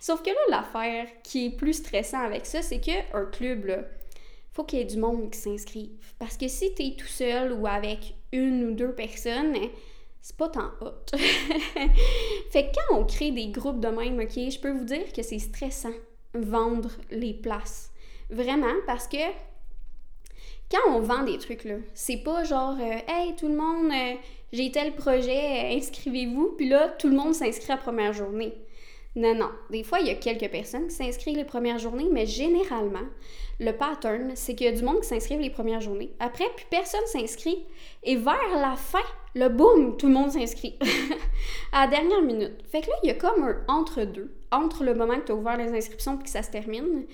[0.00, 3.78] Sauf que là, l'affaire qui est plus stressant avec ça, c'est qu'un club, là,
[4.52, 5.90] faut qu'il y ait du monde qui s'inscrive.
[6.18, 9.54] Parce que si tu es tout seul ou avec une ou deux personnes,
[10.20, 11.16] c'est pas tant hot.
[12.50, 15.22] fait que quand on crée des groupes de même, ok, je peux vous dire que
[15.22, 15.94] c'est stressant
[16.34, 17.90] vendre les places.
[18.30, 19.18] Vraiment, parce que
[20.72, 24.14] quand on vend des trucs, là, c'est pas genre, euh, hey, tout le monde, euh,
[24.52, 28.54] j'ai tel projet, inscrivez-vous, puis là, tout le monde s'inscrit à première journée.
[29.14, 29.50] Non, non.
[29.70, 33.06] Des fois, il y a quelques personnes qui s'inscrivent les premières journées, mais généralement,
[33.60, 36.14] le pattern, c'est qu'il y a du monde qui s'inscrivent les premières journées.
[36.18, 37.66] Après, puis personne s'inscrit.
[38.02, 39.04] Et vers la fin,
[39.34, 40.78] le boum, tout le monde s'inscrit.
[41.72, 42.54] à la dernière minute.
[42.70, 44.32] Fait que là, il y a comme un entre-deux.
[44.50, 47.04] Entre le moment que tu as ouvert les inscriptions et que ça se termine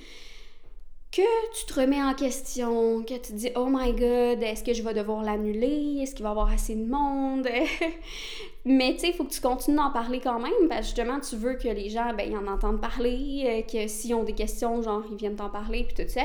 [1.19, 4.73] que tu te remets en question, que tu te dis Oh my god, est-ce que
[4.73, 5.99] je vais devoir l'annuler?
[6.01, 7.49] Est-ce qu'il va y avoir assez de monde?
[8.65, 11.19] Mais tu sais, il faut que tu continues d'en parler quand même, parce que justement,
[11.19, 14.35] tu veux que les gens, ben, ils en entendent parler, euh, que s'ils ont des
[14.35, 16.23] questions, genre, ils viennent t'en parler, puis tout ça.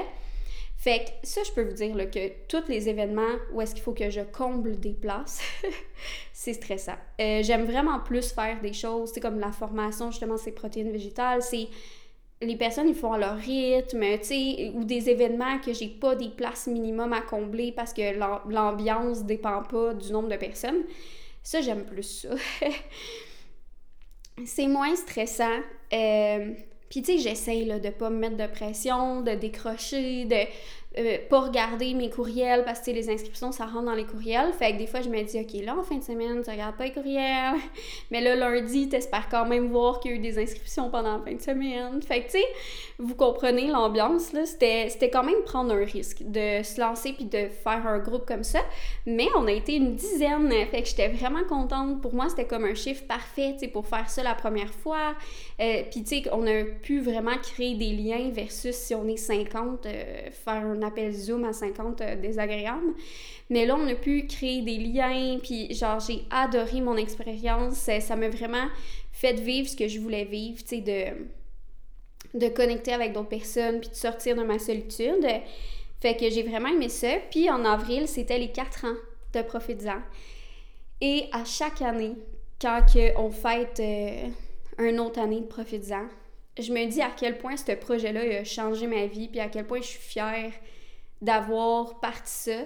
[0.78, 3.84] Fait que ça, je peux vous dire là, que tous les événements où est-ce qu'il
[3.84, 5.42] faut que je comble des places,
[6.34, 6.98] c'est stressant.
[7.20, 11.42] Euh, j'aime vraiment plus faire des choses, c'est comme la formation, justement, c'est protéines végétales,
[11.42, 11.70] c'est
[12.46, 16.30] les personnes, ils font leur rythme, tu sais, ou des événements que j'ai pas des
[16.30, 18.18] places minimum à combler parce que
[18.50, 20.84] l'ambiance dépend pas du nombre de personnes.
[21.42, 22.30] Ça, j'aime plus ça.
[24.46, 25.60] c'est moins stressant.
[25.94, 26.52] Euh,
[26.90, 30.36] puis, tu sais, j'essaye de pas me mettre de pression, de décrocher, de,
[30.96, 34.54] euh, pas regarder mes courriels parce que les inscriptions, ça rentre dans les courriels.
[34.54, 36.76] Fait que des fois, je me dis, OK, là, en fin de semaine, tu regardes
[36.76, 37.56] pas les courriels.
[38.12, 41.24] Mais là, lundi, t'espères quand même voir qu'il y a eu des inscriptions pendant la
[41.24, 42.00] fin de semaine.
[42.04, 42.46] Fait que, tu sais,
[43.00, 44.46] vous comprenez l'ambiance, là.
[44.46, 48.44] C'était quand même prendre un risque de se lancer puis de faire un groupe comme
[48.44, 48.60] ça.
[49.08, 50.52] Mais on a été une dizaine.
[50.70, 52.02] Fait que j'étais vraiment contente.
[52.04, 55.16] Pour moi, c'était comme un chiffre parfait, tu sais, pour faire ça la première fois.
[55.60, 59.18] Euh, puis, tu sais, on a pu vraiment créer des liens versus si on est
[59.18, 62.94] 50, euh, faire un appel Zoom à 50 euh, désagréable.
[63.50, 67.90] Mais là, on a pu créer des liens, puis genre, j'ai adoré mon expérience.
[68.00, 68.68] Ça m'a vraiment
[69.12, 73.80] fait vivre ce que je voulais vivre, tu sais, de, de connecter avec d'autres personnes,
[73.80, 75.26] puis de sortir de ma solitude.
[76.02, 77.16] Fait que j'ai vraiment aimé ça.
[77.32, 78.96] Puis en avril, c'était les 4 ans
[79.34, 80.02] de Profites-en.
[81.02, 82.16] Et à chaque année,
[82.62, 82.86] quand
[83.18, 84.28] on fête euh,
[84.80, 86.08] une autre année de Profites-en,
[86.60, 89.66] je me dis à quel point ce projet-là a changé ma vie, puis à quel
[89.66, 90.52] point je suis fière
[91.24, 92.66] d'avoir parti ça.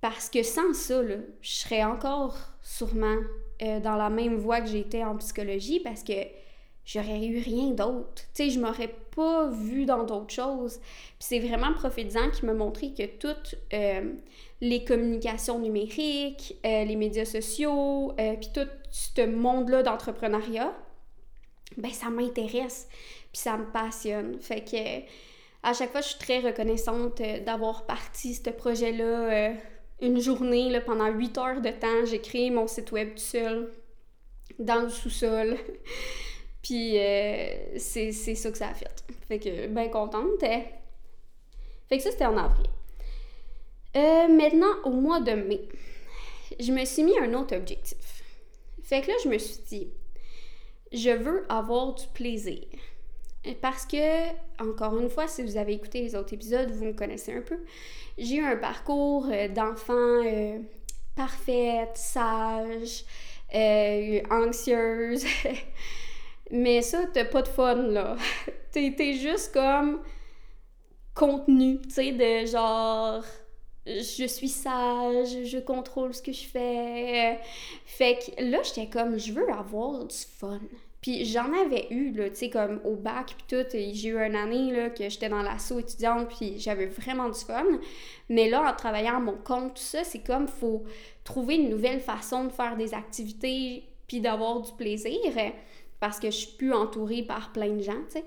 [0.00, 1.02] Parce que sans ça,
[1.40, 3.16] je serais encore sûrement
[3.62, 6.12] euh, dans la même voie que j'étais en psychologie parce que
[6.84, 8.22] j'aurais eu rien d'autre.
[8.34, 10.78] Tu sais, je m'aurais pas vu dans d'autres choses.
[10.78, 14.14] Puis c'est vraiment prophétisant qui m'a montré que toutes euh,
[14.62, 20.74] les communications numériques, euh, les médias sociaux, puis tout ce monde-là d'entrepreneuriat,
[21.76, 22.88] ben ça m'intéresse,
[23.32, 24.38] puis ça me passionne.
[24.40, 25.04] Fait que
[25.62, 29.04] à chaque fois, je suis très reconnaissante euh, d'avoir parti ce projet-là.
[29.04, 29.54] Euh,
[30.00, 33.70] une journée, là, pendant 8 heures de temps, j'ai créé mon site web tout seul,
[34.58, 35.56] dans le sous-sol.
[36.62, 39.04] Puis euh, c'est ça que ça a fait.
[39.28, 40.40] Fait que, bien contente.
[40.40, 42.68] Fait que ça, c'était en avril.
[43.94, 45.68] maintenant, au mois de mai,
[46.58, 48.22] je me suis mis un autre objectif.
[48.82, 49.88] Fait que là, je me suis dit,
[50.92, 52.64] je veux avoir du plaisir.
[53.62, 54.28] Parce que,
[54.62, 57.58] encore une fois, si vous avez écouté les autres épisodes, vous me connaissez un peu.
[58.18, 60.58] J'ai eu un parcours euh, d'enfant euh,
[61.16, 63.04] parfaite, sage,
[63.54, 65.24] euh, anxieuse.
[66.50, 68.16] Mais ça, t'as pas de fun, là.
[68.72, 70.00] T'es juste comme
[71.14, 73.24] contenu, tu sais, de genre
[73.86, 77.40] je suis sage, je contrôle ce que je fais.
[77.86, 80.60] Fait que là, j'étais comme, je veux avoir du fun.
[81.00, 83.66] Puis j'en avais eu, là, tu sais, comme au bac, puis tout.
[83.72, 87.64] J'ai eu une année, là, que j'étais dans l'assaut étudiante, puis j'avais vraiment du fun.
[88.28, 90.84] Mais là, en travaillant à mon compte, tout ça, c'est comme, faut
[91.24, 95.18] trouver une nouvelle façon de faire des activités, puis d'avoir du plaisir,
[96.00, 98.24] parce que je suis plus entourée par plein de gens, tu sais.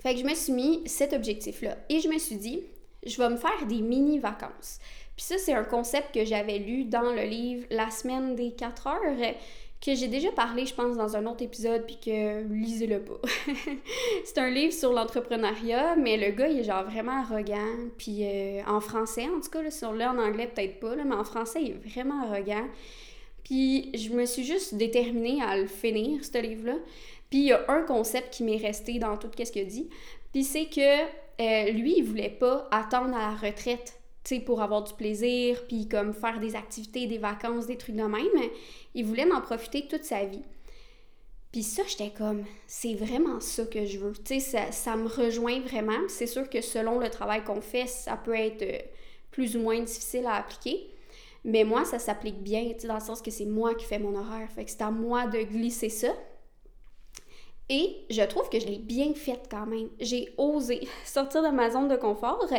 [0.00, 1.76] Fait que je me suis mis cet objectif-là.
[1.88, 2.64] Et je me suis dit,
[3.04, 4.80] je vais me faire des mini-vacances.
[5.16, 8.86] Puis ça, c'est un concept que j'avais lu dans le livre La semaine des 4
[8.86, 9.34] heures,
[9.84, 13.20] que j'ai déjà parlé, je pense, dans un autre épisode, puis que lisez-le pas.
[14.24, 17.66] c'est un livre sur l'entrepreneuriat, mais le gars, il est genre vraiment arrogant.
[17.98, 21.02] Puis euh, en français, en tout cas, là, sur là, en anglais, peut-être pas, là,
[21.04, 22.64] mais en français, il est vraiment arrogant.
[23.42, 26.76] Puis je me suis juste déterminée à le finir, ce livre-là.
[27.28, 29.88] Puis il y a un concept qui m'est resté dans tout ce qu'il a dit.
[30.32, 31.02] Puis c'est que
[31.40, 35.64] euh, lui, il voulait pas attendre à la retraite tu sais, pour avoir du plaisir,
[35.66, 38.50] puis comme faire des activités, des vacances, des trucs de même.
[38.94, 40.42] Il voulait m'en profiter toute sa vie.
[41.52, 44.12] Puis ça, j'étais comme, c'est vraiment ça que je veux.
[44.12, 46.08] Tu sais, ça, ça, me rejoint vraiment.
[46.08, 48.78] C'est sûr que selon le travail qu'on fait, ça peut être euh,
[49.30, 50.88] plus ou moins difficile à appliquer.
[51.44, 53.98] Mais moi, ça s'applique bien, tu sais, dans le sens que c'est moi qui fais
[53.98, 54.48] mon horaire.
[54.50, 56.14] Fait que c'est à moi de glisser ça.
[57.74, 59.88] Et je trouve que je l'ai bien faite quand même.
[59.98, 62.56] J'ai osé sortir de ma zone de confort euh,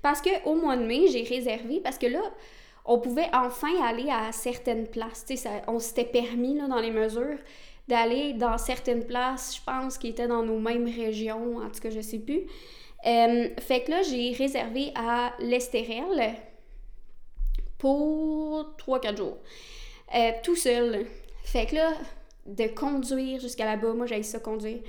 [0.00, 2.22] parce qu'au mois de mai, j'ai réservé, parce que là,
[2.86, 5.26] on pouvait enfin aller à certaines places.
[5.68, 7.36] On s'était permis dans les mesures
[7.88, 11.90] d'aller dans certaines places, je pense, qui étaient dans nos mêmes régions, en tout cas,
[11.90, 12.46] je sais plus.
[13.06, 16.36] Euh, fait que là, j'ai réservé à l'Estérel
[17.76, 19.36] pour 3-4 jours.
[20.14, 21.04] Euh, tout seul.
[21.42, 21.92] Fait que là,
[22.46, 24.80] de conduire jusqu'à là-bas, moi j'ai ça conduire,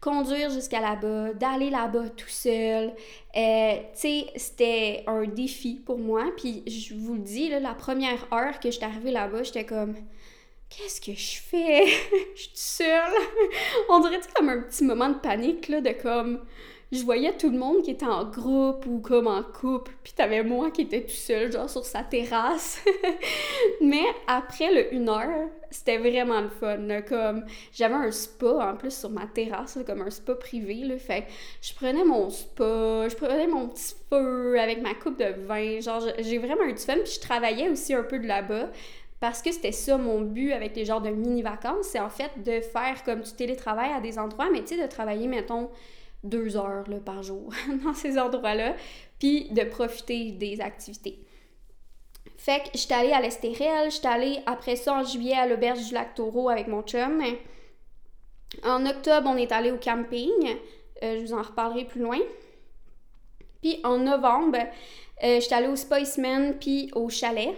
[0.00, 2.92] conduire jusqu'à là-bas, d'aller là-bas tout seul.
[3.36, 6.32] Euh, tu sais, c'était un défi pour moi.
[6.36, 9.94] Puis je vous le dis, là, la première heure que j'étais arrivée là-bas, j'étais comme
[10.68, 11.86] qu'est-ce que je fais?
[12.36, 13.12] je suis seule.
[13.88, 16.40] On dirait comme un petit moment de panique, là, de comme
[16.92, 20.42] je voyais tout le monde qui était en groupe ou comme en couple, puis t'avais
[20.42, 22.84] moi qui était tout seul, genre sur sa terrasse.
[23.80, 27.02] Mais après le une heure, c'était vraiment le fun.
[27.08, 30.76] comme j'avais un spa en plus sur ma terrasse, comme un spa privé.
[30.84, 31.26] Là, fait
[31.62, 35.80] je prenais mon spa, je prenais mon petit feu avec ma coupe de vin.
[35.80, 38.68] Genre, j'ai vraiment eu du fun, puis je travaillais aussi un peu de là-bas
[39.24, 42.60] parce que c'était ça mon but avec les genres de mini-vacances, c'est en fait de
[42.60, 45.70] faire comme du télétravail à des endroits, mais tu sais, de travailler, mettons,
[46.24, 47.52] deux heures par jour
[47.84, 48.74] dans ces endroits-là,
[49.18, 51.20] puis de profiter des activités.
[52.36, 55.94] Fait que j'étais allée à l'Estérel, j'étais allée après ça en juillet à l'auberge du
[55.94, 57.22] lac Taureau avec mon chum.
[58.64, 60.30] En octobre, on est allé au camping.
[61.02, 62.18] Euh, je vous en reparlerai plus loin.
[63.62, 64.58] Puis en novembre,
[65.22, 67.54] euh, j'étais allée au Spiceman puis au chalet.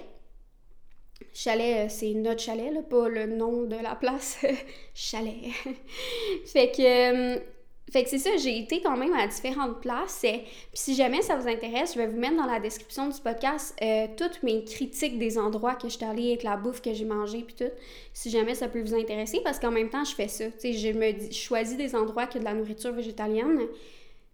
[1.32, 4.38] Chalet, euh, c'est notre chalet, là, pas le nom de la place.
[4.94, 5.50] chalet.
[6.46, 7.55] fait que
[7.92, 10.18] fait que c'est ça, j'ai été quand même à différentes places.
[10.20, 13.76] Puis si jamais ça vous intéresse, je vais vous mettre dans la description du podcast
[13.80, 17.04] euh, toutes mes critiques des endroits que je suis allée avec la bouffe que j'ai
[17.04, 17.72] mangée puis tout.
[18.12, 20.46] Si jamais ça peut vous intéresser, parce qu'en même temps, je fais ça.
[20.46, 23.60] Tu sais, je me dis, je choisis des endroits qui ont de la nourriture végétalienne,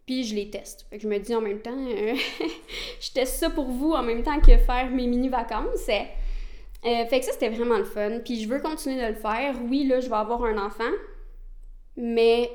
[0.06, 0.86] puis je les teste.
[0.88, 2.14] Fait que je me dis en même temps, euh,
[3.00, 5.90] je teste ça pour vous en même temps que faire mes mini-vacances.
[5.90, 8.20] Euh, fait que ça, c'était vraiment le fun.
[8.24, 9.54] Puis je veux continuer de le faire.
[9.68, 10.90] Oui, là, je vais avoir un enfant,
[11.96, 12.50] mais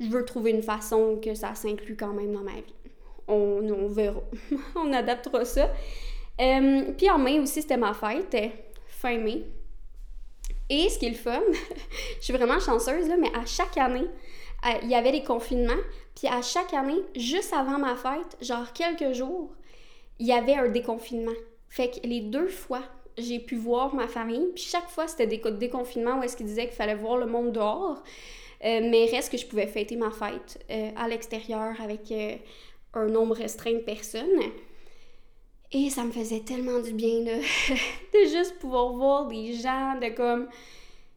[0.00, 2.74] je veux trouver une façon que ça s'inclut quand même dans ma vie.
[3.28, 4.22] On, on verra.
[4.76, 5.70] on adaptera ça.
[6.40, 8.36] Euh, puis en mai aussi, c'était ma fête,
[8.86, 9.44] fin mai.
[10.68, 11.40] Et ce qui est le fun,
[12.18, 14.06] je suis vraiment chanceuse, là, mais à chaque année,
[14.66, 15.72] euh, il y avait des confinements.
[16.14, 19.50] Puis à chaque année, juste avant ma fête, genre quelques jours,
[20.18, 21.36] il y avait un déconfinement.
[21.68, 22.82] Fait que les deux fois,
[23.18, 24.46] j'ai pu voir ma famille.
[24.54, 27.52] Puis chaque fois, c'était des déconfinements où est-ce qu'ils disaient qu'il fallait voir le monde
[27.52, 28.02] dehors.
[28.64, 32.36] Euh, mais reste que je pouvais fêter ma fête euh, à l'extérieur avec euh,
[32.94, 34.40] un nombre restreint de personnes.
[35.72, 37.40] Et ça me faisait tellement du bien de,
[38.14, 40.48] de juste pouvoir voir des gens, de comme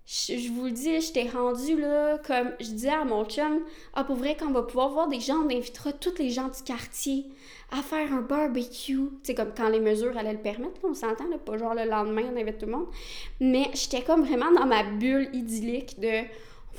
[0.10, 3.60] je, vous le dis, j'étais rendue là, comme je disais à mon chum,
[3.94, 6.48] ah pour vrai, quand on va pouvoir voir des gens, on invitera tous les gens
[6.48, 7.26] du quartier
[7.72, 8.98] à faire un barbecue.
[9.22, 12.38] C'est comme quand les mesures allaient le permettre, on s'entend, pas genre le lendemain, on
[12.38, 12.88] invite tout le monde.
[13.40, 16.24] Mais j'étais comme vraiment dans ma bulle idyllique de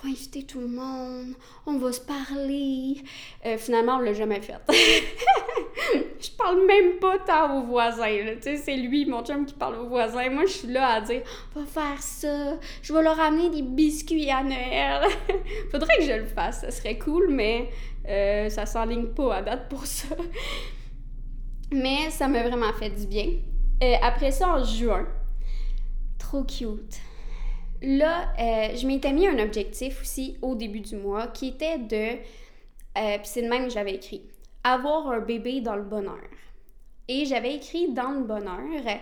[0.03, 1.35] va inviter tout le monde,
[1.67, 2.97] on va se parler.
[3.47, 4.55] Euh, finalement, on l'a jamais fait.
[6.21, 8.17] je parle même pas tant aux voisins.
[8.41, 10.29] C'est lui, mon chum, qui parle aux voisins.
[10.31, 11.23] Moi, je suis là à dire,
[11.55, 15.03] on va faire ça, je vais leur amener des biscuits à Noël.
[15.71, 17.71] Faudrait que je le fasse, ça serait cool, mais
[18.09, 20.15] euh, ça s'enligne pas à date pour ça.
[21.73, 23.27] mais ça m'a vraiment fait du bien.
[23.83, 25.07] Euh, après ça, en juin,
[26.19, 27.01] trop cute
[27.83, 31.97] là, euh, je m'étais mis un objectif aussi au début du mois qui était de,
[31.97, 34.23] euh, puis c'est le même que j'avais écrit,
[34.64, 36.19] avoir un bébé dans le bonheur.
[37.09, 39.01] Et j'avais écrit dans le bonheur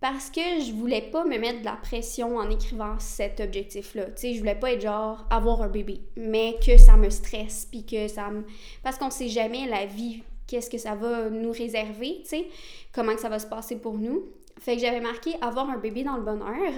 [0.00, 4.06] parce que je voulais pas me mettre de la pression en écrivant cet objectif-là.
[4.06, 7.68] Tu sais, je voulais pas être genre avoir un bébé, mais que ça me stresse,
[7.70, 8.44] puis que ça me...
[8.82, 12.46] Parce qu'on sait jamais la vie, qu'est-ce que ça va nous réserver, tu sais,
[12.92, 14.24] comment que ça va se passer pour nous.
[14.58, 16.72] Fait que j'avais marqué avoir un bébé dans le bonheur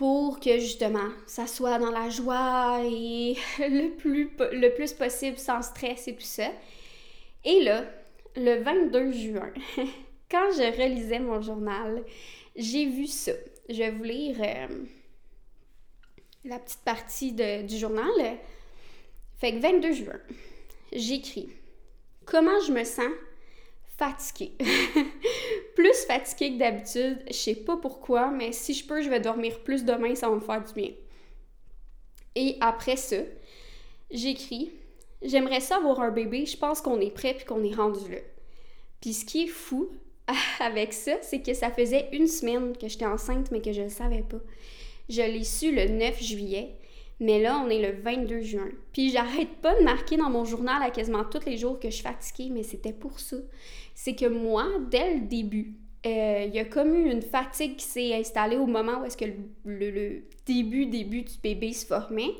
[0.00, 5.60] pour que justement ça soit dans la joie et le plus, le plus possible sans
[5.60, 6.50] stress et tout ça.
[7.44, 7.84] Et là,
[8.34, 9.52] le 22 juin,
[10.30, 12.02] quand je relisais mon journal,
[12.56, 13.32] j'ai vu ça.
[13.68, 14.68] Je vais vous lire euh,
[16.46, 18.38] la petite partie du journal.
[19.36, 20.20] Fait que 22 juin,
[20.94, 21.50] j'écris
[22.24, 23.12] Comment je me sens
[24.00, 24.52] fatiguée.
[25.76, 27.22] plus fatiguée que d'habitude.
[27.28, 30.36] Je sais pas pourquoi, mais si je peux, je vais dormir plus demain, ça va
[30.36, 30.90] me faire du bien.
[32.34, 33.18] Et après ça,
[34.10, 34.70] j'écris
[35.22, 38.20] J'aimerais ça avoir un bébé, je pense qu'on est prêt puis qu'on est rendu là.
[39.02, 39.90] Puis ce qui est fou
[40.60, 43.90] avec ça, c'est que ça faisait une semaine que j'étais enceinte, mais que je ne
[43.90, 44.40] savais pas.
[45.10, 46.74] Je l'ai su le 9 juillet.
[47.22, 48.70] Mais là, on est le 22 juin.
[48.94, 51.96] Puis j'arrête pas de marquer dans mon journal à quasiment tous les jours que je
[51.96, 53.36] suis fatiguée, mais c'était pour ça.
[54.02, 55.74] C'est que moi, dès le début,
[56.06, 59.18] euh, il y a comme eu une fatigue qui s'est installée au moment où est-ce
[59.18, 59.26] que
[59.66, 62.30] le, début, début du bébé se formait.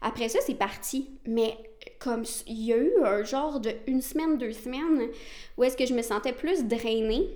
[0.00, 1.10] Après ça, c'est parti.
[1.26, 1.54] Mais
[1.98, 5.10] comme il y a eu un genre de une semaine, deux semaines
[5.58, 7.28] où est-ce que je me sentais plus drainée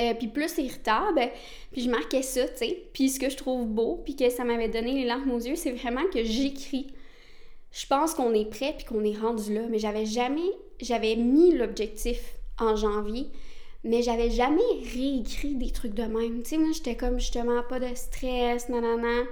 [0.00, 1.30] euh, puis plus irritable,
[1.70, 2.82] puis je marquais ça, tu sais.
[2.92, 5.54] Puis ce que je trouve beau, puis que ça m'avait donné les larmes aux yeux,
[5.54, 6.88] c'est vraiment que j'écris.
[7.70, 10.50] Je pense qu'on est prêt, puis qu'on est rendu là, mais j'avais jamais...
[10.80, 13.26] J'avais mis l'objectif en janvier,
[13.84, 14.62] mais j'avais jamais
[14.94, 16.42] réécrit des trucs de même.
[16.42, 19.24] Tu sais, moi, j'étais comme justement pas de stress, nanana.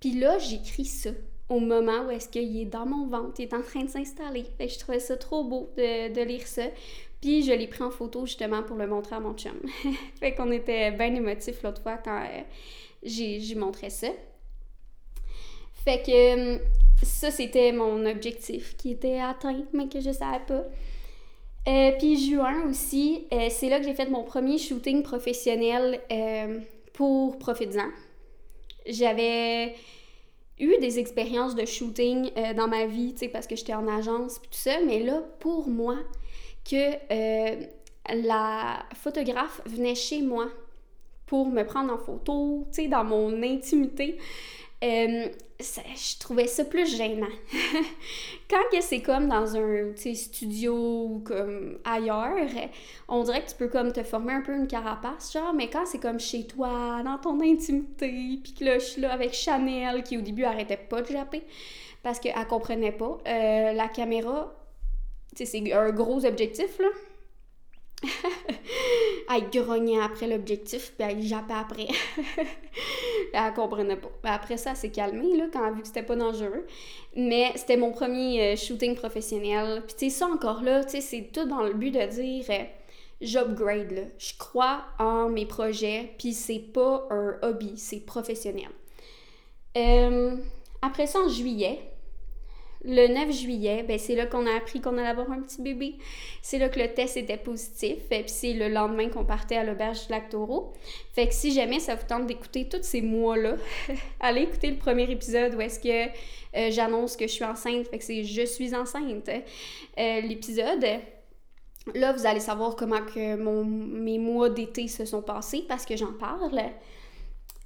[0.00, 1.10] Puis là, j'écris ça
[1.48, 4.44] au moment où est-ce qu'il est dans mon ventre, il est en train de s'installer.
[4.56, 6.64] Fait je trouvais ça trop beau de, de lire ça.
[7.20, 9.58] Puis je l'ai pris en photo justement pour le montrer à mon chum.
[10.20, 12.42] fait qu'on était bien émotifs l'autre fois quand euh,
[13.02, 14.08] j'ai montré ça.
[15.84, 16.58] Fait que euh,
[17.02, 20.64] ça, c'était mon objectif qui était atteint, mais que je savais pas.
[21.66, 26.00] Euh, puis juin aussi, c'est là que j'ai fait mon premier shooting professionnel
[26.92, 27.88] pour Profites-en.
[28.86, 29.74] J'avais
[30.58, 33.88] eu des expériences de shooting euh, dans ma vie, tu sais, parce que j'étais en
[33.88, 35.96] agence, puis tout ça, mais là, pour moi,
[36.68, 37.66] que euh,
[38.08, 40.48] la photographe venait chez moi
[41.26, 44.18] pour me prendre en photo, tu sais, dans mon intimité,
[45.60, 47.26] je trouvais ça plus gênant.
[48.50, 52.48] Quand c'est comme dans un studio ou comme ailleurs,
[53.08, 55.86] on dirait que tu peux comme te former un peu une carapace, genre, mais quand
[55.86, 60.02] c'est comme chez toi, dans ton intimité, puis que là, je suis là avec Chanel
[60.02, 61.42] qui au début arrêtait pas de japper
[62.02, 63.18] parce qu'elle comprenait pas.
[63.26, 64.54] Euh, la caméra,
[65.34, 66.88] c'est un gros objectif, là
[69.34, 71.88] elle grognait après l'objectif, puis elle jappait après.
[73.32, 74.10] elle comprenait pas.
[74.24, 76.66] après ça, elle s'est calmée, là, quand elle a vu que c'était pas dangereux.
[77.16, 79.82] Mais c'était mon premier euh, shooting professionnel.
[79.86, 82.44] Puis tu sais, ça encore là, c'est tout dans le but de dire...
[82.50, 82.64] Euh,
[83.20, 84.02] j'upgrade, là.
[84.18, 88.70] Je crois en mes projets, puis c'est pas un hobby, c'est professionnel.
[89.76, 90.36] Euh,
[90.82, 91.80] après ça, en juillet,
[92.84, 95.96] le 9 juillet, ben c'est là qu'on a appris qu'on allait avoir un petit bébé.
[96.42, 97.96] C'est là que le test était positif.
[98.10, 100.72] Et puis c'est le lendemain qu'on partait à l'auberge du lac Taureau.
[101.14, 103.56] Fait que si jamais ça vous tente d'écouter tous ces mois-là,
[104.20, 106.06] allez écouter le premier épisode où est-ce que
[106.56, 107.88] euh, j'annonce que je suis enceinte.
[107.88, 109.28] Fait que c'est Je suis enceinte.
[109.28, 110.86] Euh, l'épisode.
[111.94, 116.12] Là, vous allez savoir comment que mes mois d'été se sont passés parce que j'en
[116.12, 116.58] parle.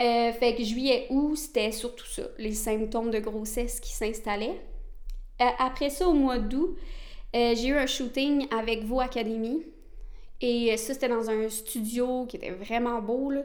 [0.01, 4.61] Euh, fait que juillet-août, c'était surtout ça, les symptômes de grossesse qui s'installaient.
[5.40, 6.77] Euh, après ça, au mois d'août,
[7.35, 9.62] euh, j'ai eu un shooting avec Vaux Academy.
[10.40, 13.42] Et ça, c'était dans un studio qui était vraiment beau, là.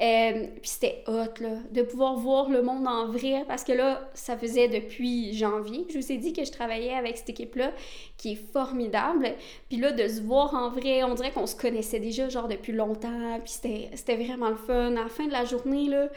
[0.00, 4.08] Euh, puis c'était hot, là, de pouvoir voir le monde en vrai, parce que là,
[4.14, 7.72] ça faisait depuis janvier que je vous ai dit que je travaillais avec cette équipe-là,
[8.16, 9.34] qui est formidable.
[9.68, 12.72] Puis là, de se voir en vrai, on dirait qu'on se connaissait déjà, genre, depuis
[12.72, 14.96] longtemps, puis c'était vraiment le fun.
[14.96, 16.08] À la fin de la journée, là,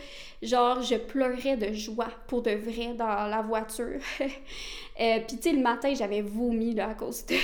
[0.44, 4.00] genre, je pleurais de joie, pour de vrai, dans la voiture.
[4.20, 7.36] euh, puis tu sais, le matin, j'avais vomi, là, à cause de,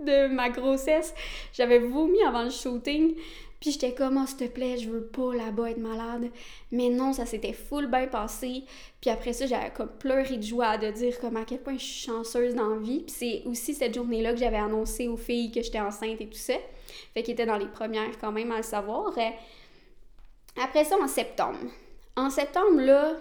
[0.04, 1.14] de ma grossesse.
[1.52, 3.14] J'avais vomi avant le shooting.
[3.66, 6.30] Puis j'étais comme, oh, s'il te plaît, je veux pas là-bas être malade.
[6.70, 8.62] Mais non, ça s'était full bien passé.
[9.00, 11.82] Puis après ça, j'avais comme pleuré de joie de dire comme à quel point je
[11.82, 13.00] suis chanceuse dans la vie.
[13.00, 16.38] Puis c'est aussi cette journée-là que j'avais annoncé aux filles que j'étais enceinte et tout
[16.38, 16.54] ça.
[17.12, 19.12] Fait qu'elles étaient dans les premières quand même à le savoir.
[20.62, 21.58] Après ça, en septembre.
[22.14, 23.16] En septembre, là,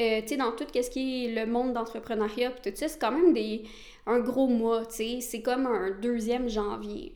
[0.00, 3.12] euh, tu sais, dans tout ce qui est le monde d'entrepreneuriat tout ça, c'est quand
[3.12, 3.62] même des,
[4.04, 5.20] un gros mois, tu sais.
[5.20, 7.14] C'est comme un deuxième janvier.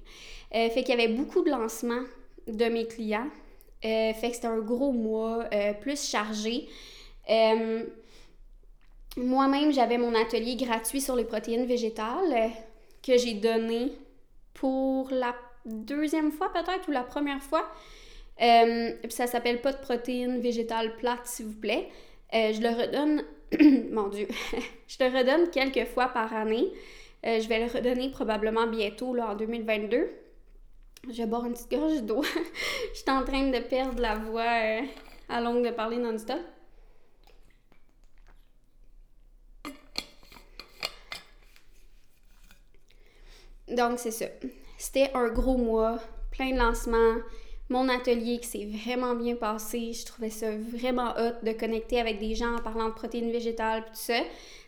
[0.55, 2.05] Euh, fait qu'il y avait beaucoup de lancements
[2.57, 3.29] de mes clients.
[3.85, 6.69] Euh, fait que c'était un gros mois, euh, plus chargé.
[7.31, 7.85] Euh,
[9.17, 12.51] moi-même, j'avais mon atelier gratuit sur les protéines végétales
[13.03, 13.93] que j'ai donné
[14.53, 15.35] pour la
[15.65, 17.67] deuxième fois peut-être ou la première fois.
[18.39, 21.89] ça s'appelle pas de protéines végétales plates, s'il vous plaît.
[22.33, 23.25] je le redonne,
[23.93, 24.29] mon Dieu,
[24.89, 26.69] je le redonne quelques fois par année.
[27.25, 30.11] je vais le redonner probablement bientôt, là, en 2022.
[31.09, 32.23] Je vais boire une petite gorge d'eau.
[32.93, 34.81] Je suis en train de perdre la voix euh,
[35.29, 36.39] à longue de parler non-stop.
[43.69, 44.27] Donc, c'est ça.
[44.77, 45.99] C'était un gros mois,
[46.33, 47.17] plein de lancements.
[47.69, 49.93] Mon atelier qui s'est vraiment bien passé.
[49.93, 53.81] Je trouvais ça vraiment hot de connecter avec des gens en parlant de protéines végétales
[53.81, 54.21] et tout ça.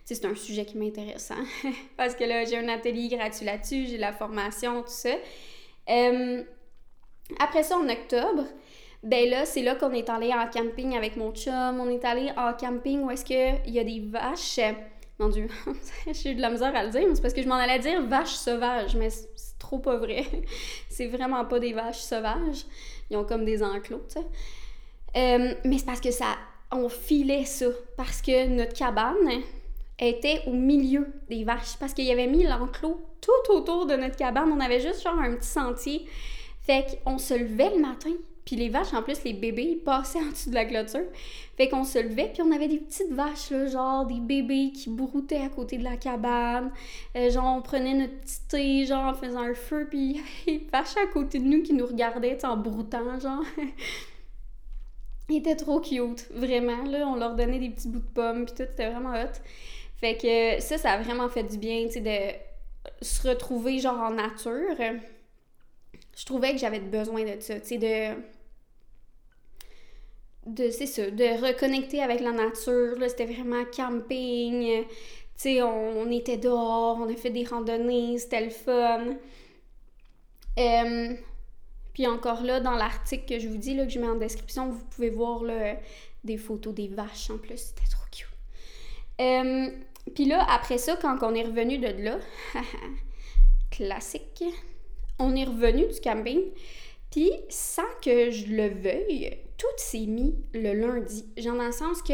[0.05, 1.33] c'est un sujet qui m'intéresse.
[1.33, 1.45] Hein.
[1.97, 5.17] Parce que là, j'ai un atelier gratuit là-dessus, j'ai la formation, tout ça.
[5.89, 6.43] Euh,
[7.39, 8.45] après ça, en octobre,
[9.03, 11.81] ben là, c'est là qu'on est allé en camping avec mon chum.
[11.81, 14.61] On est allé en camping où est-ce qu'il y a des vaches.
[15.19, 15.49] Mon Dieu,
[16.13, 17.79] j'ai eu de la misère à le dire, mais c'est parce que je m'en allais
[17.79, 20.25] dire vaches sauvages, mais c'est trop pas vrai.
[20.89, 22.65] c'est vraiment pas des vaches sauvages.
[23.11, 24.27] Ils ont comme des enclos, tu sais.
[25.17, 26.37] Euh, mais c'est parce que ça,
[26.71, 27.67] on filait ça.
[27.97, 29.43] Parce que notre cabane
[30.09, 31.77] était au milieu des vaches.
[31.79, 34.51] Parce qu'il avait mis l'enclos tout autour de notre cabane.
[34.53, 36.07] On avait juste genre un petit sentier.
[36.61, 38.13] Fait qu'on se levait le matin,
[38.45, 41.05] puis les vaches, en plus, les bébés, ils passaient en dessous de la clôture.
[41.57, 44.91] Fait qu'on se levait, puis on avait des petites vaches, là, genre des bébés qui
[44.91, 46.73] broutaient à côté de la cabane.
[47.17, 50.19] Euh, genre, on prenait notre petit thé, genre, en faisant un feu, puis il y
[50.19, 53.45] avait des vaches à côté de nous qui nous regardaient, en broutant, genre.
[55.29, 57.07] Ils étaient trop cute, vraiment, là.
[57.07, 59.41] On leur donnait des petits bouts de pommes, puis tout, c'était vraiment hot.
[60.03, 64.01] Fait que ça, ça a vraiment fait du bien, tu sais, de se retrouver genre
[64.01, 64.77] en nature,
[66.17, 68.21] je trouvais que j'avais besoin de ça, tu sais, de
[70.47, 74.89] de c'est ça, de reconnecter avec la nature, là, c'était vraiment camping, tu
[75.37, 79.05] sais, on, était dehors, on a fait des randonnées, c'était le fun.
[81.93, 84.69] puis encore là, dans l'article que je vous dis, là, que je mets en description,
[84.69, 85.77] vous pouvez voir là,
[86.25, 88.27] des photos des vaches en plus, c'était trop cute.
[90.11, 92.19] Puis là, après ça, quand on est revenu de là,
[93.71, 94.45] classique,
[95.19, 96.41] on est revenu du camping,
[97.11, 101.25] puis sans que je le veuille, tout s'est mis le lundi.
[101.37, 102.13] Genre dans le sens que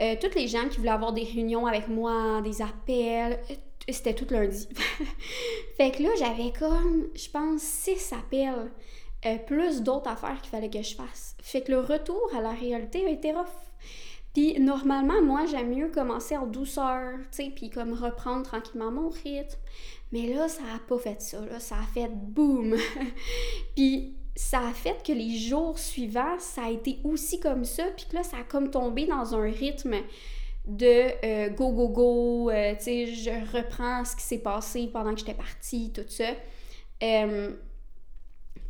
[0.00, 3.54] euh, toutes les gens qui voulaient avoir des réunions avec moi, des appels, euh,
[3.88, 4.68] c'était tout lundi.
[5.76, 8.72] fait que là, j'avais comme, je pense, six appels,
[9.26, 11.36] euh, plus d'autres affaires qu'il fallait que je fasse.
[11.42, 13.46] Fait que le retour à la réalité a été rough.
[14.34, 19.08] Puis normalement, moi, j'aime mieux commencer en douceur, tu sais, puis comme reprendre tranquillement mon
[19.08, 19.58] rythme.
[20.12, 21.60] Mais là, ça a pas fait ça, là.
[21.60, 22.74] Ça a fait boum!
[23.76, 27.84] puis ça a fait que les jours suivants, ça a été aussi comme ça.
[27.96, 29.94] Puis là, ça a comme tombé dans un rythme
[30.66, 32.50] de euh, go, go, go.
[32.50, 36.30] Euh, tu sais, je reprends ce qui s'est passé pendant que j'étais partie, tout ça.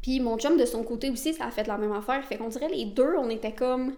[0.03, 2.23] Puis mon chum, de son côté aussi, ça a fait la même affaire.
[2.27, 3.95] Fait qu'on dirait les deux, on était comme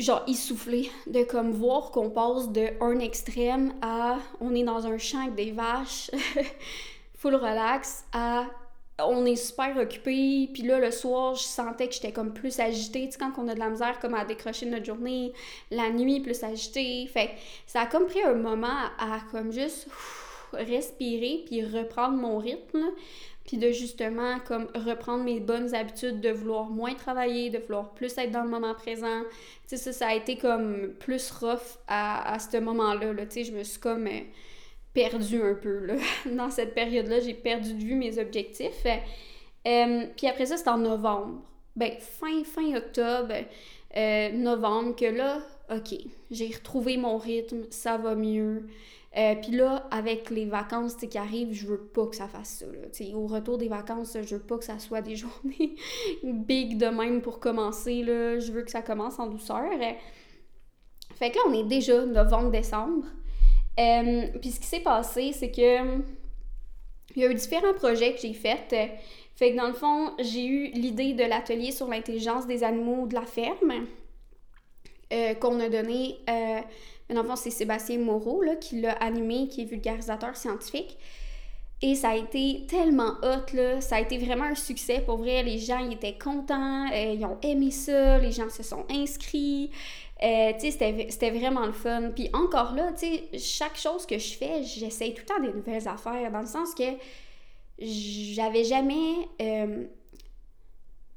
[0.00, 4.98] genre essoufflés de comme voir qu'on passe de un extrême à on est dans un
[4.98, 6.10] champ avec des vaches
[7.14, 8.46] full relax à
[9.00, 13.06] on est super occupé puis là le soir je sentais que j'étais comme plus agitée.
[13.06, 15.32] Tu sais quand on a de la misère comme à décrocher notre journée
[15.70, 17.06] la nuit plus agitée.
[17.06, 17.30] Fait
[17.66, 18.66] ça a comme pris un moment
[18.98, 19.88] à, comme juste
[20.52, 22.84] respirer puis reprendre mon rythme
[23.48, 28.16] puis de justement comme reprendre mes bonnes habitudes de vouloir moins travailler, de vouloir plus
[28.18, 29.22] être dans le moment présent.
[29.66, 33.14] Tu sais, ça, ça a été comme plus rough à, à ce moment-là.
[33.14, 33.24] Là.
[33.24, 34.20] Tu sais, je me suis comme euh,
[34.92, 35.94] perdue un peu, là.
[36.30, 38.86] Dans cette période-là, j'ai perdu de vue mes objectifs.
[39.66, 41.40] Euh, puis après ça, c'était en novembre.
[41.74, 43.32] Ben, fin, fin octobre,
[43.96, 45.40] euh, novembre, que là,
[45.70, 45.98] OK,
[46.30, 48.66] j'ai retrouvé mon rythme, ça va mieux.
[49.18, 52.66] Euh, puis là, avec les vacances qui arrivent, je veux pas que ça fasse ça.
[52.66, 53.16] Là.
[53.16, 55.74] Au retour des vacances, je veux pas que ça soit des journées
[56.22, 58.04] big de même pour commencer.
[58.04, 58.38] Là.
[58.38, 59.64] Je veux que ça commence en douceur.
[61.16, 63.06] Fait que là, on est déjà novembre-décembre.
[63.80, 65.98] Euh, puis ce qui s'est passé, c'est que
[67.16, 68.74] il y a eu différents projets que j'ai faits.
[69.34, 73.14] Fait que dans le fond, j'ai eu l'idée de l'atelier sur l'intelligence des animaux de
[73.14, 73.86] la ferme
[75.12, 76.18] euh, qu'on a donné
[77.08, 80.98] mais dans c'est Sébastien Moreau là, qui l'a animé, qui est vulgarisateur scientifique.
[81.80, 83.80] Et ça a été tellement hot, là.
[83.80, 85.00] Ça a été vraiment un succès.
[85.00, 88.64] Pour vrai, les gens ils étaient contents, euh, ils ont aimé ça, les gens se
[88.64, 89.70] sont inscrits.
[90.20, 92.10] Euh, tu sais, c'était vraiment le fun.
[92.14, 95.52] Puis encore là, tu sais, chaque chose que je fais, j'essaye tout le temps des
[95.52, 96.84] nouvelles affaires, dans le sens que
[97.78, 99.14] j'avais jamais...
[99.40, 99.84] Euh,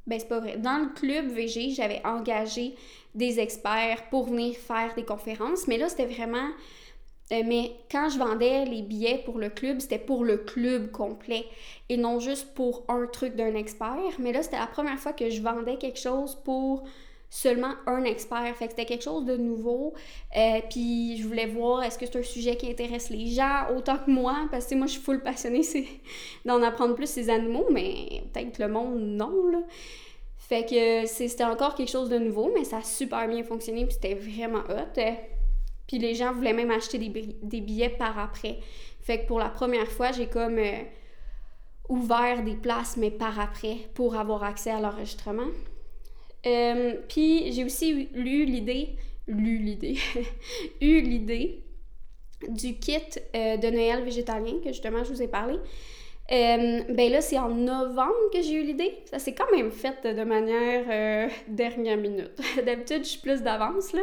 [0.06, 0.58] ben, c'est pas vrai.
[0.58, 2.76] Dans le club VG, j'avais engagé
[3.16, 6.49] des experts pour venir faire des conférences, mais là, c'était vraiment.
[7.32, 11.45] Euh, mais quand je vendais les billets pour le club, c'était pour le club complet
[11.88, 14.20] et non juste pour un truc d'un expert.
[14.20, 16.84] Mais là, c'était la première fois que je vendais quelque chose pour
[17.32, 18.53] seulement un expert.
[18.57, 19.93] Fait que c'était quelque chose de nouveau.
[20.36, 23.97] Euh, puis je voulais voir est-ce que c'est un sujet qui intéresse les gens autant
[23.97, 25.62] que moi, parce que moi je suis full passionnée
[26.45, 29.47] d'en apprendre plus ces animaux, mais peut-être le monde non.
[29.47, 29.59] Là.
[30.52, 33.93] Fait que c'était encore quelque chose de nouveau, mais ça a super bien fonctionné, puis
[33.93, 35.02] c'était vraiment hot.
[35.88, 38.60] Puis les gens voulaient même acheter des, billets par après.
[38.99, 40.84] Fait que pour la première fois, j'ai comme euh,
[41.88, 45.47] ouvert des places, mais par après, pour avoir accès à l'enregistrement.
[46.45, 48.97] Euh, puis j'ai aussi lu l'idée,
[49.28, 49.99] lu l'idée,
[50.82, 51.64] eu l'idée
[52.49, 52.97] du kit
[53.38, 55.58] euh, de Noël végétalien que justement je vous ai parlé.
[56.32, 58.99] Euh, ben là, c'est en novembre que j'ai eu l'idée.
[59.05, 62.39] Ça s'est quand même fait de manière euh, dernière minute.
[62.65, 64.01] D'habitude, je suis plus d'avance, là.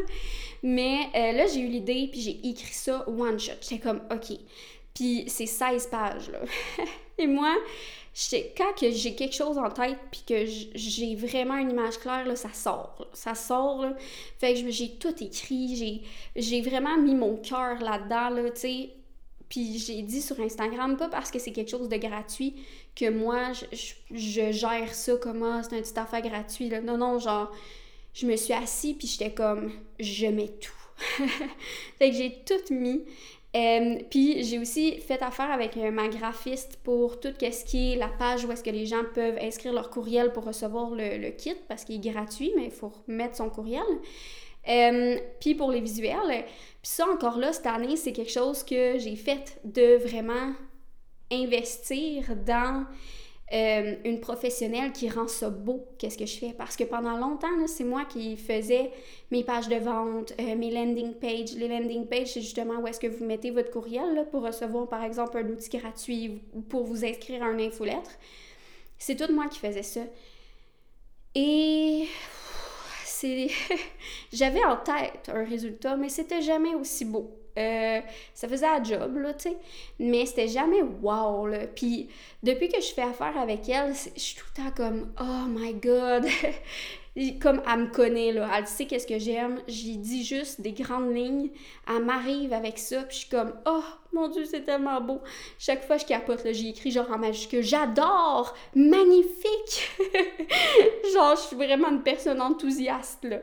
[0.63, 3.53] Mais euh, là, j'ai eu l'idée, puis j'ai écrit ça one shot.
[3.63, 4.37] J'étais comme, OK.
[4.95, 6.41] Puis c'est 16 pages, là.
[7.19, 7.55] Et moi,
[8.57, 10.45] quand j'ai quelque chose en tête, puis que
[10.75, 13.07] j'ai vraiment une image claire, là, ça sort.
[13.15, 13.97] Ça sort, là.
[14.39, 16.03] Fait que j'ai tout écrit.
[16.37, 18.91] J'ai vraiment mis mon cœur là-dedans, là, tu sais
[19.49, 22.55] puis j'ai dit sur Instagram, pas parce que c'est quelque chose de gratuit,
[22.95, 26.69] que moi, je, gère ça comme ah, c'est un petit affaire gratuit.
[26.69, 27.51] Non, non, genre,
[28.13, 30.73] je me suis assis, puis j'étais comme, je mets tout.
[31.99, 33.05] fait que j'ai tout mis.
[33.57, 38.09] Euh, puis j'ai aussi fait affaire avec ma graphiste pour tout ce qui est la
[38.09, 41.55] page où est-ce que les gens peuvent inscrire leur courriel pour recevoir le, le kit
[41.67, 43.87] parce qu'il est gratuit, mais il faut mettre son courriel.
[44.69, 46.45] Euh, puis pour les visuels,
[46.83, 50.53] puis ça encore là, cette année, c'est quelque chose que j'ai fait de vraiment
[51.31, 52.85] investir dans
[53.51, 56.53] euh, une professionnelle qui rend ça beau, qu'est-ce que je fais?
[56.53, 58.91] Parce que pendant longtemps, c'est moi qui faisais
[59.31, 61.55] mes pages de vente, euh, mes landing pages.
[61.55, 65.03] Les landing pages, c'est justement où est-ce que vous mettez votre courriel pour recevoir, par
[65.03, 68.11] exemple, un outil gratuit ou pour vous inscrire à un infolettre.
[68.99, 70.03] C'est tout moi qui faisais ça.
[71.35, 72.05] Et
[73.21, 73.49] c'est...
[74.33, 77.35] J'avais en tête un résultat, mais c'était jamais aussi beau.
[77.59, 78.01] Euh,
[78.35, 79.57] ça faisait un job, là, tu sais.
[79.99, 81.67] Mais c'était jamais wow, là.
[81.67, 82.09] Puis
[82.43, 85.75] depuis que je fais affaire avec elle, je suis tout le temps comme, oh my
[85.75, 86.27] god.
[87.41, 88.49] comme elle me connaît, là.
[88.57, 89.61] Elle sait qu'est-ce que j'aime.
[89.67, 91.51] J'y dis juste des grandes lignes.
[91.89, 95.21] Elle m'arrive avec ça, puis je suis comme, oh mon dieu, c'est tellement beau.
[95.59, 96.53] Chaque fois, je capote, là.
[96.53, 99.99] J'ai écrit genre en majuscule, j'adore, magnifique.
[101.15, 103.39] genre, je suis vraiment une personne enthousiaste, là.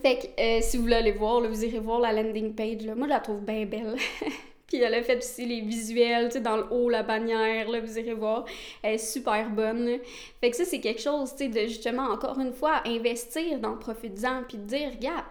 [0.00, 2.82] Fait que euh, si vous voulez aller voir, vous irez voir la landing page.
[2.86, 2.94] Là.
[2.94, 3.96] Moi, je la trouve bien belle.
[4.72, 7.78] Puis elle a fait aussi les visuels, tu sais, dans le haut, la bannière, là,
[7.78, 8.46] vous irez voir.
[8.82, 9.98] Elle est super bonne.
[10.40, 13.76] Fait que ça, c'est quelque chose, tu sais, de justement, encore une fois, investir dans
[13.76, 15.26] Profites-en, puis de dire, regarde,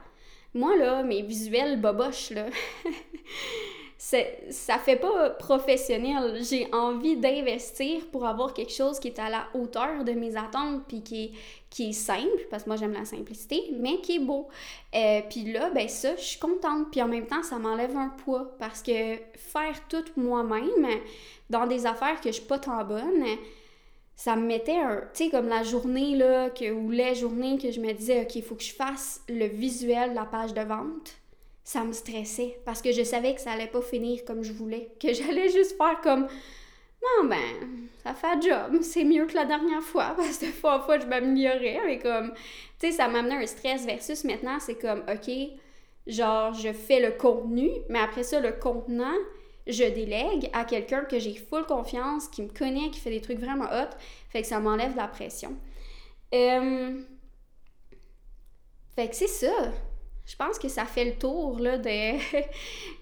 [0.53, 2.45] moi, là, mes visuels boboches, là,
[4.01, 6.43] ça fait pas professionnel.
[6.43, 10.81] J'ai envie d'investir pour avoir quelque chose qui est à la hauteur de mes attentes,
[10.87, 11.31] puis qui est,
[11.69, 14.47] qui est simple, parce que moi j'aime la simplicité, mais qui est beau.
[14.95, 16.89] Euh, puis là, ben ça, je suis contente.
[16.89, 20.87] Puis en même temps, ça m'enlève un poids, parce que faire tout moi-même
[21.51, 23.23] dans des affaires que je suis pas tant bonne,
[24.15, 25.01] ça me mettait un.
[25.13, 28.35] Tu sais, comme la journée, là, que, ou les journées que je me disais, OK,
[28.35, 31.20] il faut que je fasse le visuel de la page de vente
[31.63, 34.89] ça me stressait parce que je savais que ça allait pas finir comme je voulais,
[34.99, 36.27] que j'allais juste faire comme
[37.03, 40.79] non ben ça fait un job, c'est mieux que la dernière fois parce que fois
[40.79, 42.33] en fois je m'améliorais mais comme
[42.79, 45.31] tu sais ça m'amenait un stress versus maintenant c'est comme OK,
[46.07, 49.15] genre je fais le contenu, mais après ça le contenant
[49.67, 53.39] je délègue à quelqu'un que j'ai full confiance, qui me connaît, qui fait des trucs
[53.39, 53.95] vraiment hot,
[54.29, 55.55] fait que ça m'enlève la pression.
[56.33, 56.99] Euh...
[58.95, 59.71] Fait que c'est ça
[60.25, 61.89] je pense que ça fait le tour là, de.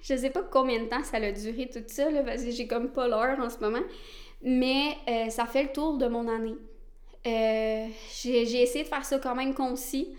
[0.02, 2.68] je sais pas combien de temps ça a duré tout ça, là, parce que j'ai
[2.68, 3.84] comme pas l'heure en ce moment.
[4.42, 6.56] Mais euh, ça fait le tour de mon année.
[7.28, 7.88] Euh,
[8.24, 10.16] j'ai essayé de faire ça quand même concis.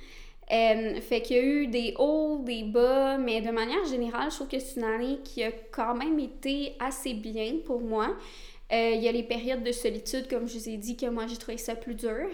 [0.53, 4.37] Euh, fait qu'il y a eu des hauts, des bas, mais de manière générale, je
[4.37, 8.17] trouve que c'est une année qui a quand même été assez bien pour moi.
[8.73, 11.37] Il y a les périodes de solitude, comme je vous ai dit, que moi j'ai
[11.37, 12.29] trouvé ça plus dur.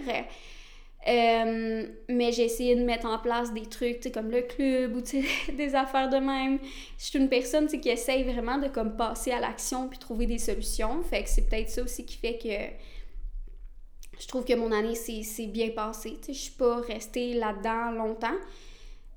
[1.08, 5.02] Euh, mais j'ai essayé de mettre en place des trucs, comme le club ou
[5.52, 6.58] des affaires de même.
[6.98, 10.38] Je suis une personne qui essaye vraiment de comme passer à l'action puis trouver des
[10.38, 11.02] solutions.
[11.04, 15.46] Fait que c'est peut-être ça aussi qui fait que je trouve que mon année s'est
[15.46, 16.16] bien passée.
[16.26, 18.36] Je suis pas restée là-dedans longtemps.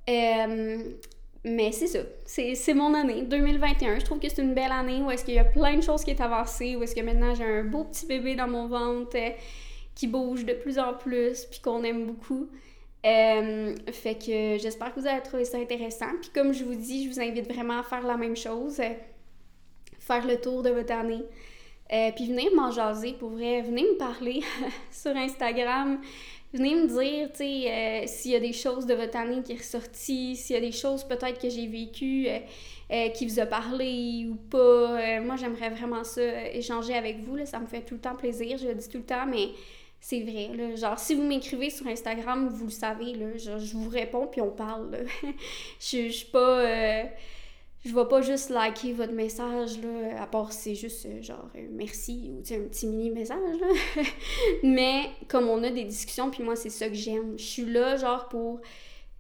[0.10, 0.84] Euh,
[1.46, 4.00] mais c'est ça, c'est mon année, 2021.
[4.00, 6.04] Je trouve que c'est une belle année où est-ce qu'il y a plein de choses
[6.04, 9.16] qui est avancées, où est-ce que maintenant j'ai un beau petit bébé dans mon ventre
[10.00, 12.48] qui bouge de plus en plus, puis qu'on aime beaucoup.
[13.06, 16.12] Euh, fait que j'espère que vous allez trouver ça intéressant.
[16.22, 18.94] Puis comme je vous dis, je vous invite vraiment à faire la même chose, euh,
[20.00, 21.24] faire le tour de votre année.
[21.92, 23.62] Euh, puis venez m'en jaser, pour vrai.
[23.62, 24.42] Venez me parler
[24.92, 26.00] sur Instagram.
[26.54, 29.58] Venez me dire, tu sais, s'il y a des choses de votre année qui est
[29.58, 32.28] ressorties, s'il y a des choses peut-être que j'ai vécues
[33.14, 35.20] qui vous a parlé ou pas.
[35.20, 37.36] moi, j'aimerais vraiment ça, échanger avec vous.
[37.36, 39.50] Là, ça me fait tout le temps plaisir, je le dis tout le temps, mais
[40.02, 40.76] c'est vrai, là.
[40.76, 43.38] Genre, si vous m'écrivez sur Instagram, vous le savez, là.
[43.38, 45.06] je vous réponds puis on parle,
[45.80, 46.60] je, je suis pas.
[46.62, 47.04] Euh,
[47.86, 51.66] je vais pas juste liker votre message, là, à part c'est juste euh, genre euh,
[51.72, 54.04] merci ou un petit mini message, là.
[54.64, 57.38] Mais comme on a des discussions, puis moi, c'est ça que j'aime.
[57.38, 58.60] Je suis là, genre, pour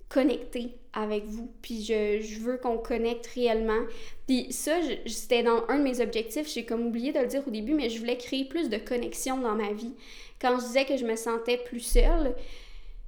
[0.09, 1.49] connecter avec vous.
[1.61, 3.81] Puis je, je veux qu'on connecte réellement.
[4.27, 4.73] Puis ça,
[5.05, 6.51] c'était dans un de mes objectifs.
[6.51, 9.37] J'ai comme oublié de le dire au début, mais je voulais créer plus de connexion
[9.37, 9.93] dans ma vie.
[10.39, 12.35] Quand je disais que je me sentais plus seule,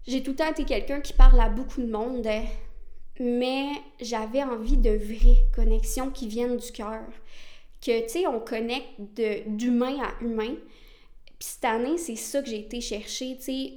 [0.07, 2.27] j'ai tout le temps été quelqu'un qui parle à beaucoup de monde,
[3.19, 3.69] mais
[3.99, 7.03] j'avais envie de vraies connexions qui viennent du cœur.
[7.81, 8.99] Que, tu sais, on connecte
[9.47, 10.55] d'humain à humain.
[11.39, 13.73] Puis cette année, c'est ça que j'ai été chercher, tu sais,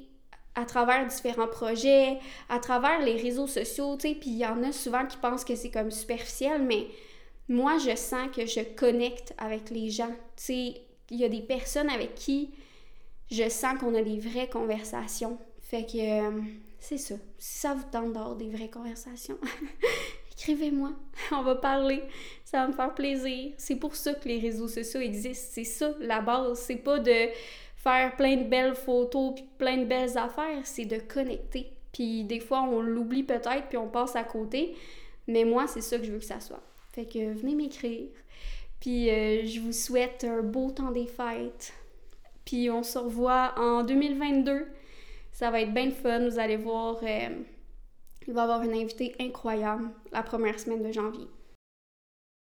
[0.55, 4.62] à travers différents projets, à travers les réseaux sociaux, tu sais, puis il y en
[4.62, 6.86] a souvent qui pensent que c'est comme superficiel, mais
[7.48, 10.12] moi, je sens que je connecte avec les gens.
[10.36, 10.74] Tu sais,
[11.11, 12.50] il y a des personnes avec qui
[13.31, 15.39] je sens qu'on a des vraies conversations.
[15.61, 16.43] Fait que euh,
[16.79, 17.14] c'est ça.
[17.39, 19.39] Si ça vous tente d'avoir des vraies conversations,
[20.33, 20.93] écrivez-moi.
[21.33, 22.03] On va parler.
[22.45, 23.53] Ça va me faire plaisir.
[23.57, 25.49] C'est pour ça que les réseaux sociaux existent.
[25.53, 26.59] C'est ça la base.
[26.59, 27.29] C'est pas de
[27.77, 30.61] faire plein de belles photos puis plein de belles affaires.
[30.64, 31.70] C'est de connecter.
[31.93, 34.75] Puis des fois, on l'oublie peut-être puis on passe à côté.
[35.27, 36.62] Mais moi, c'est ça que je veux que ça soit.
[36.93, 38.09] Fait que venez m'écrire.
[38.81, 41.72] Puis euh, je vous souhaite un beau temps des fêtes.
[42.45, 44.66] Puis on se revoit en 2022.
[45.32, 46.28] Ça va être bien fun.
[46.28, 47.28] Vous allez voir, euh,
[48.26, 51.28] il va y avoir une invitée incroyable la première semaine de janvier.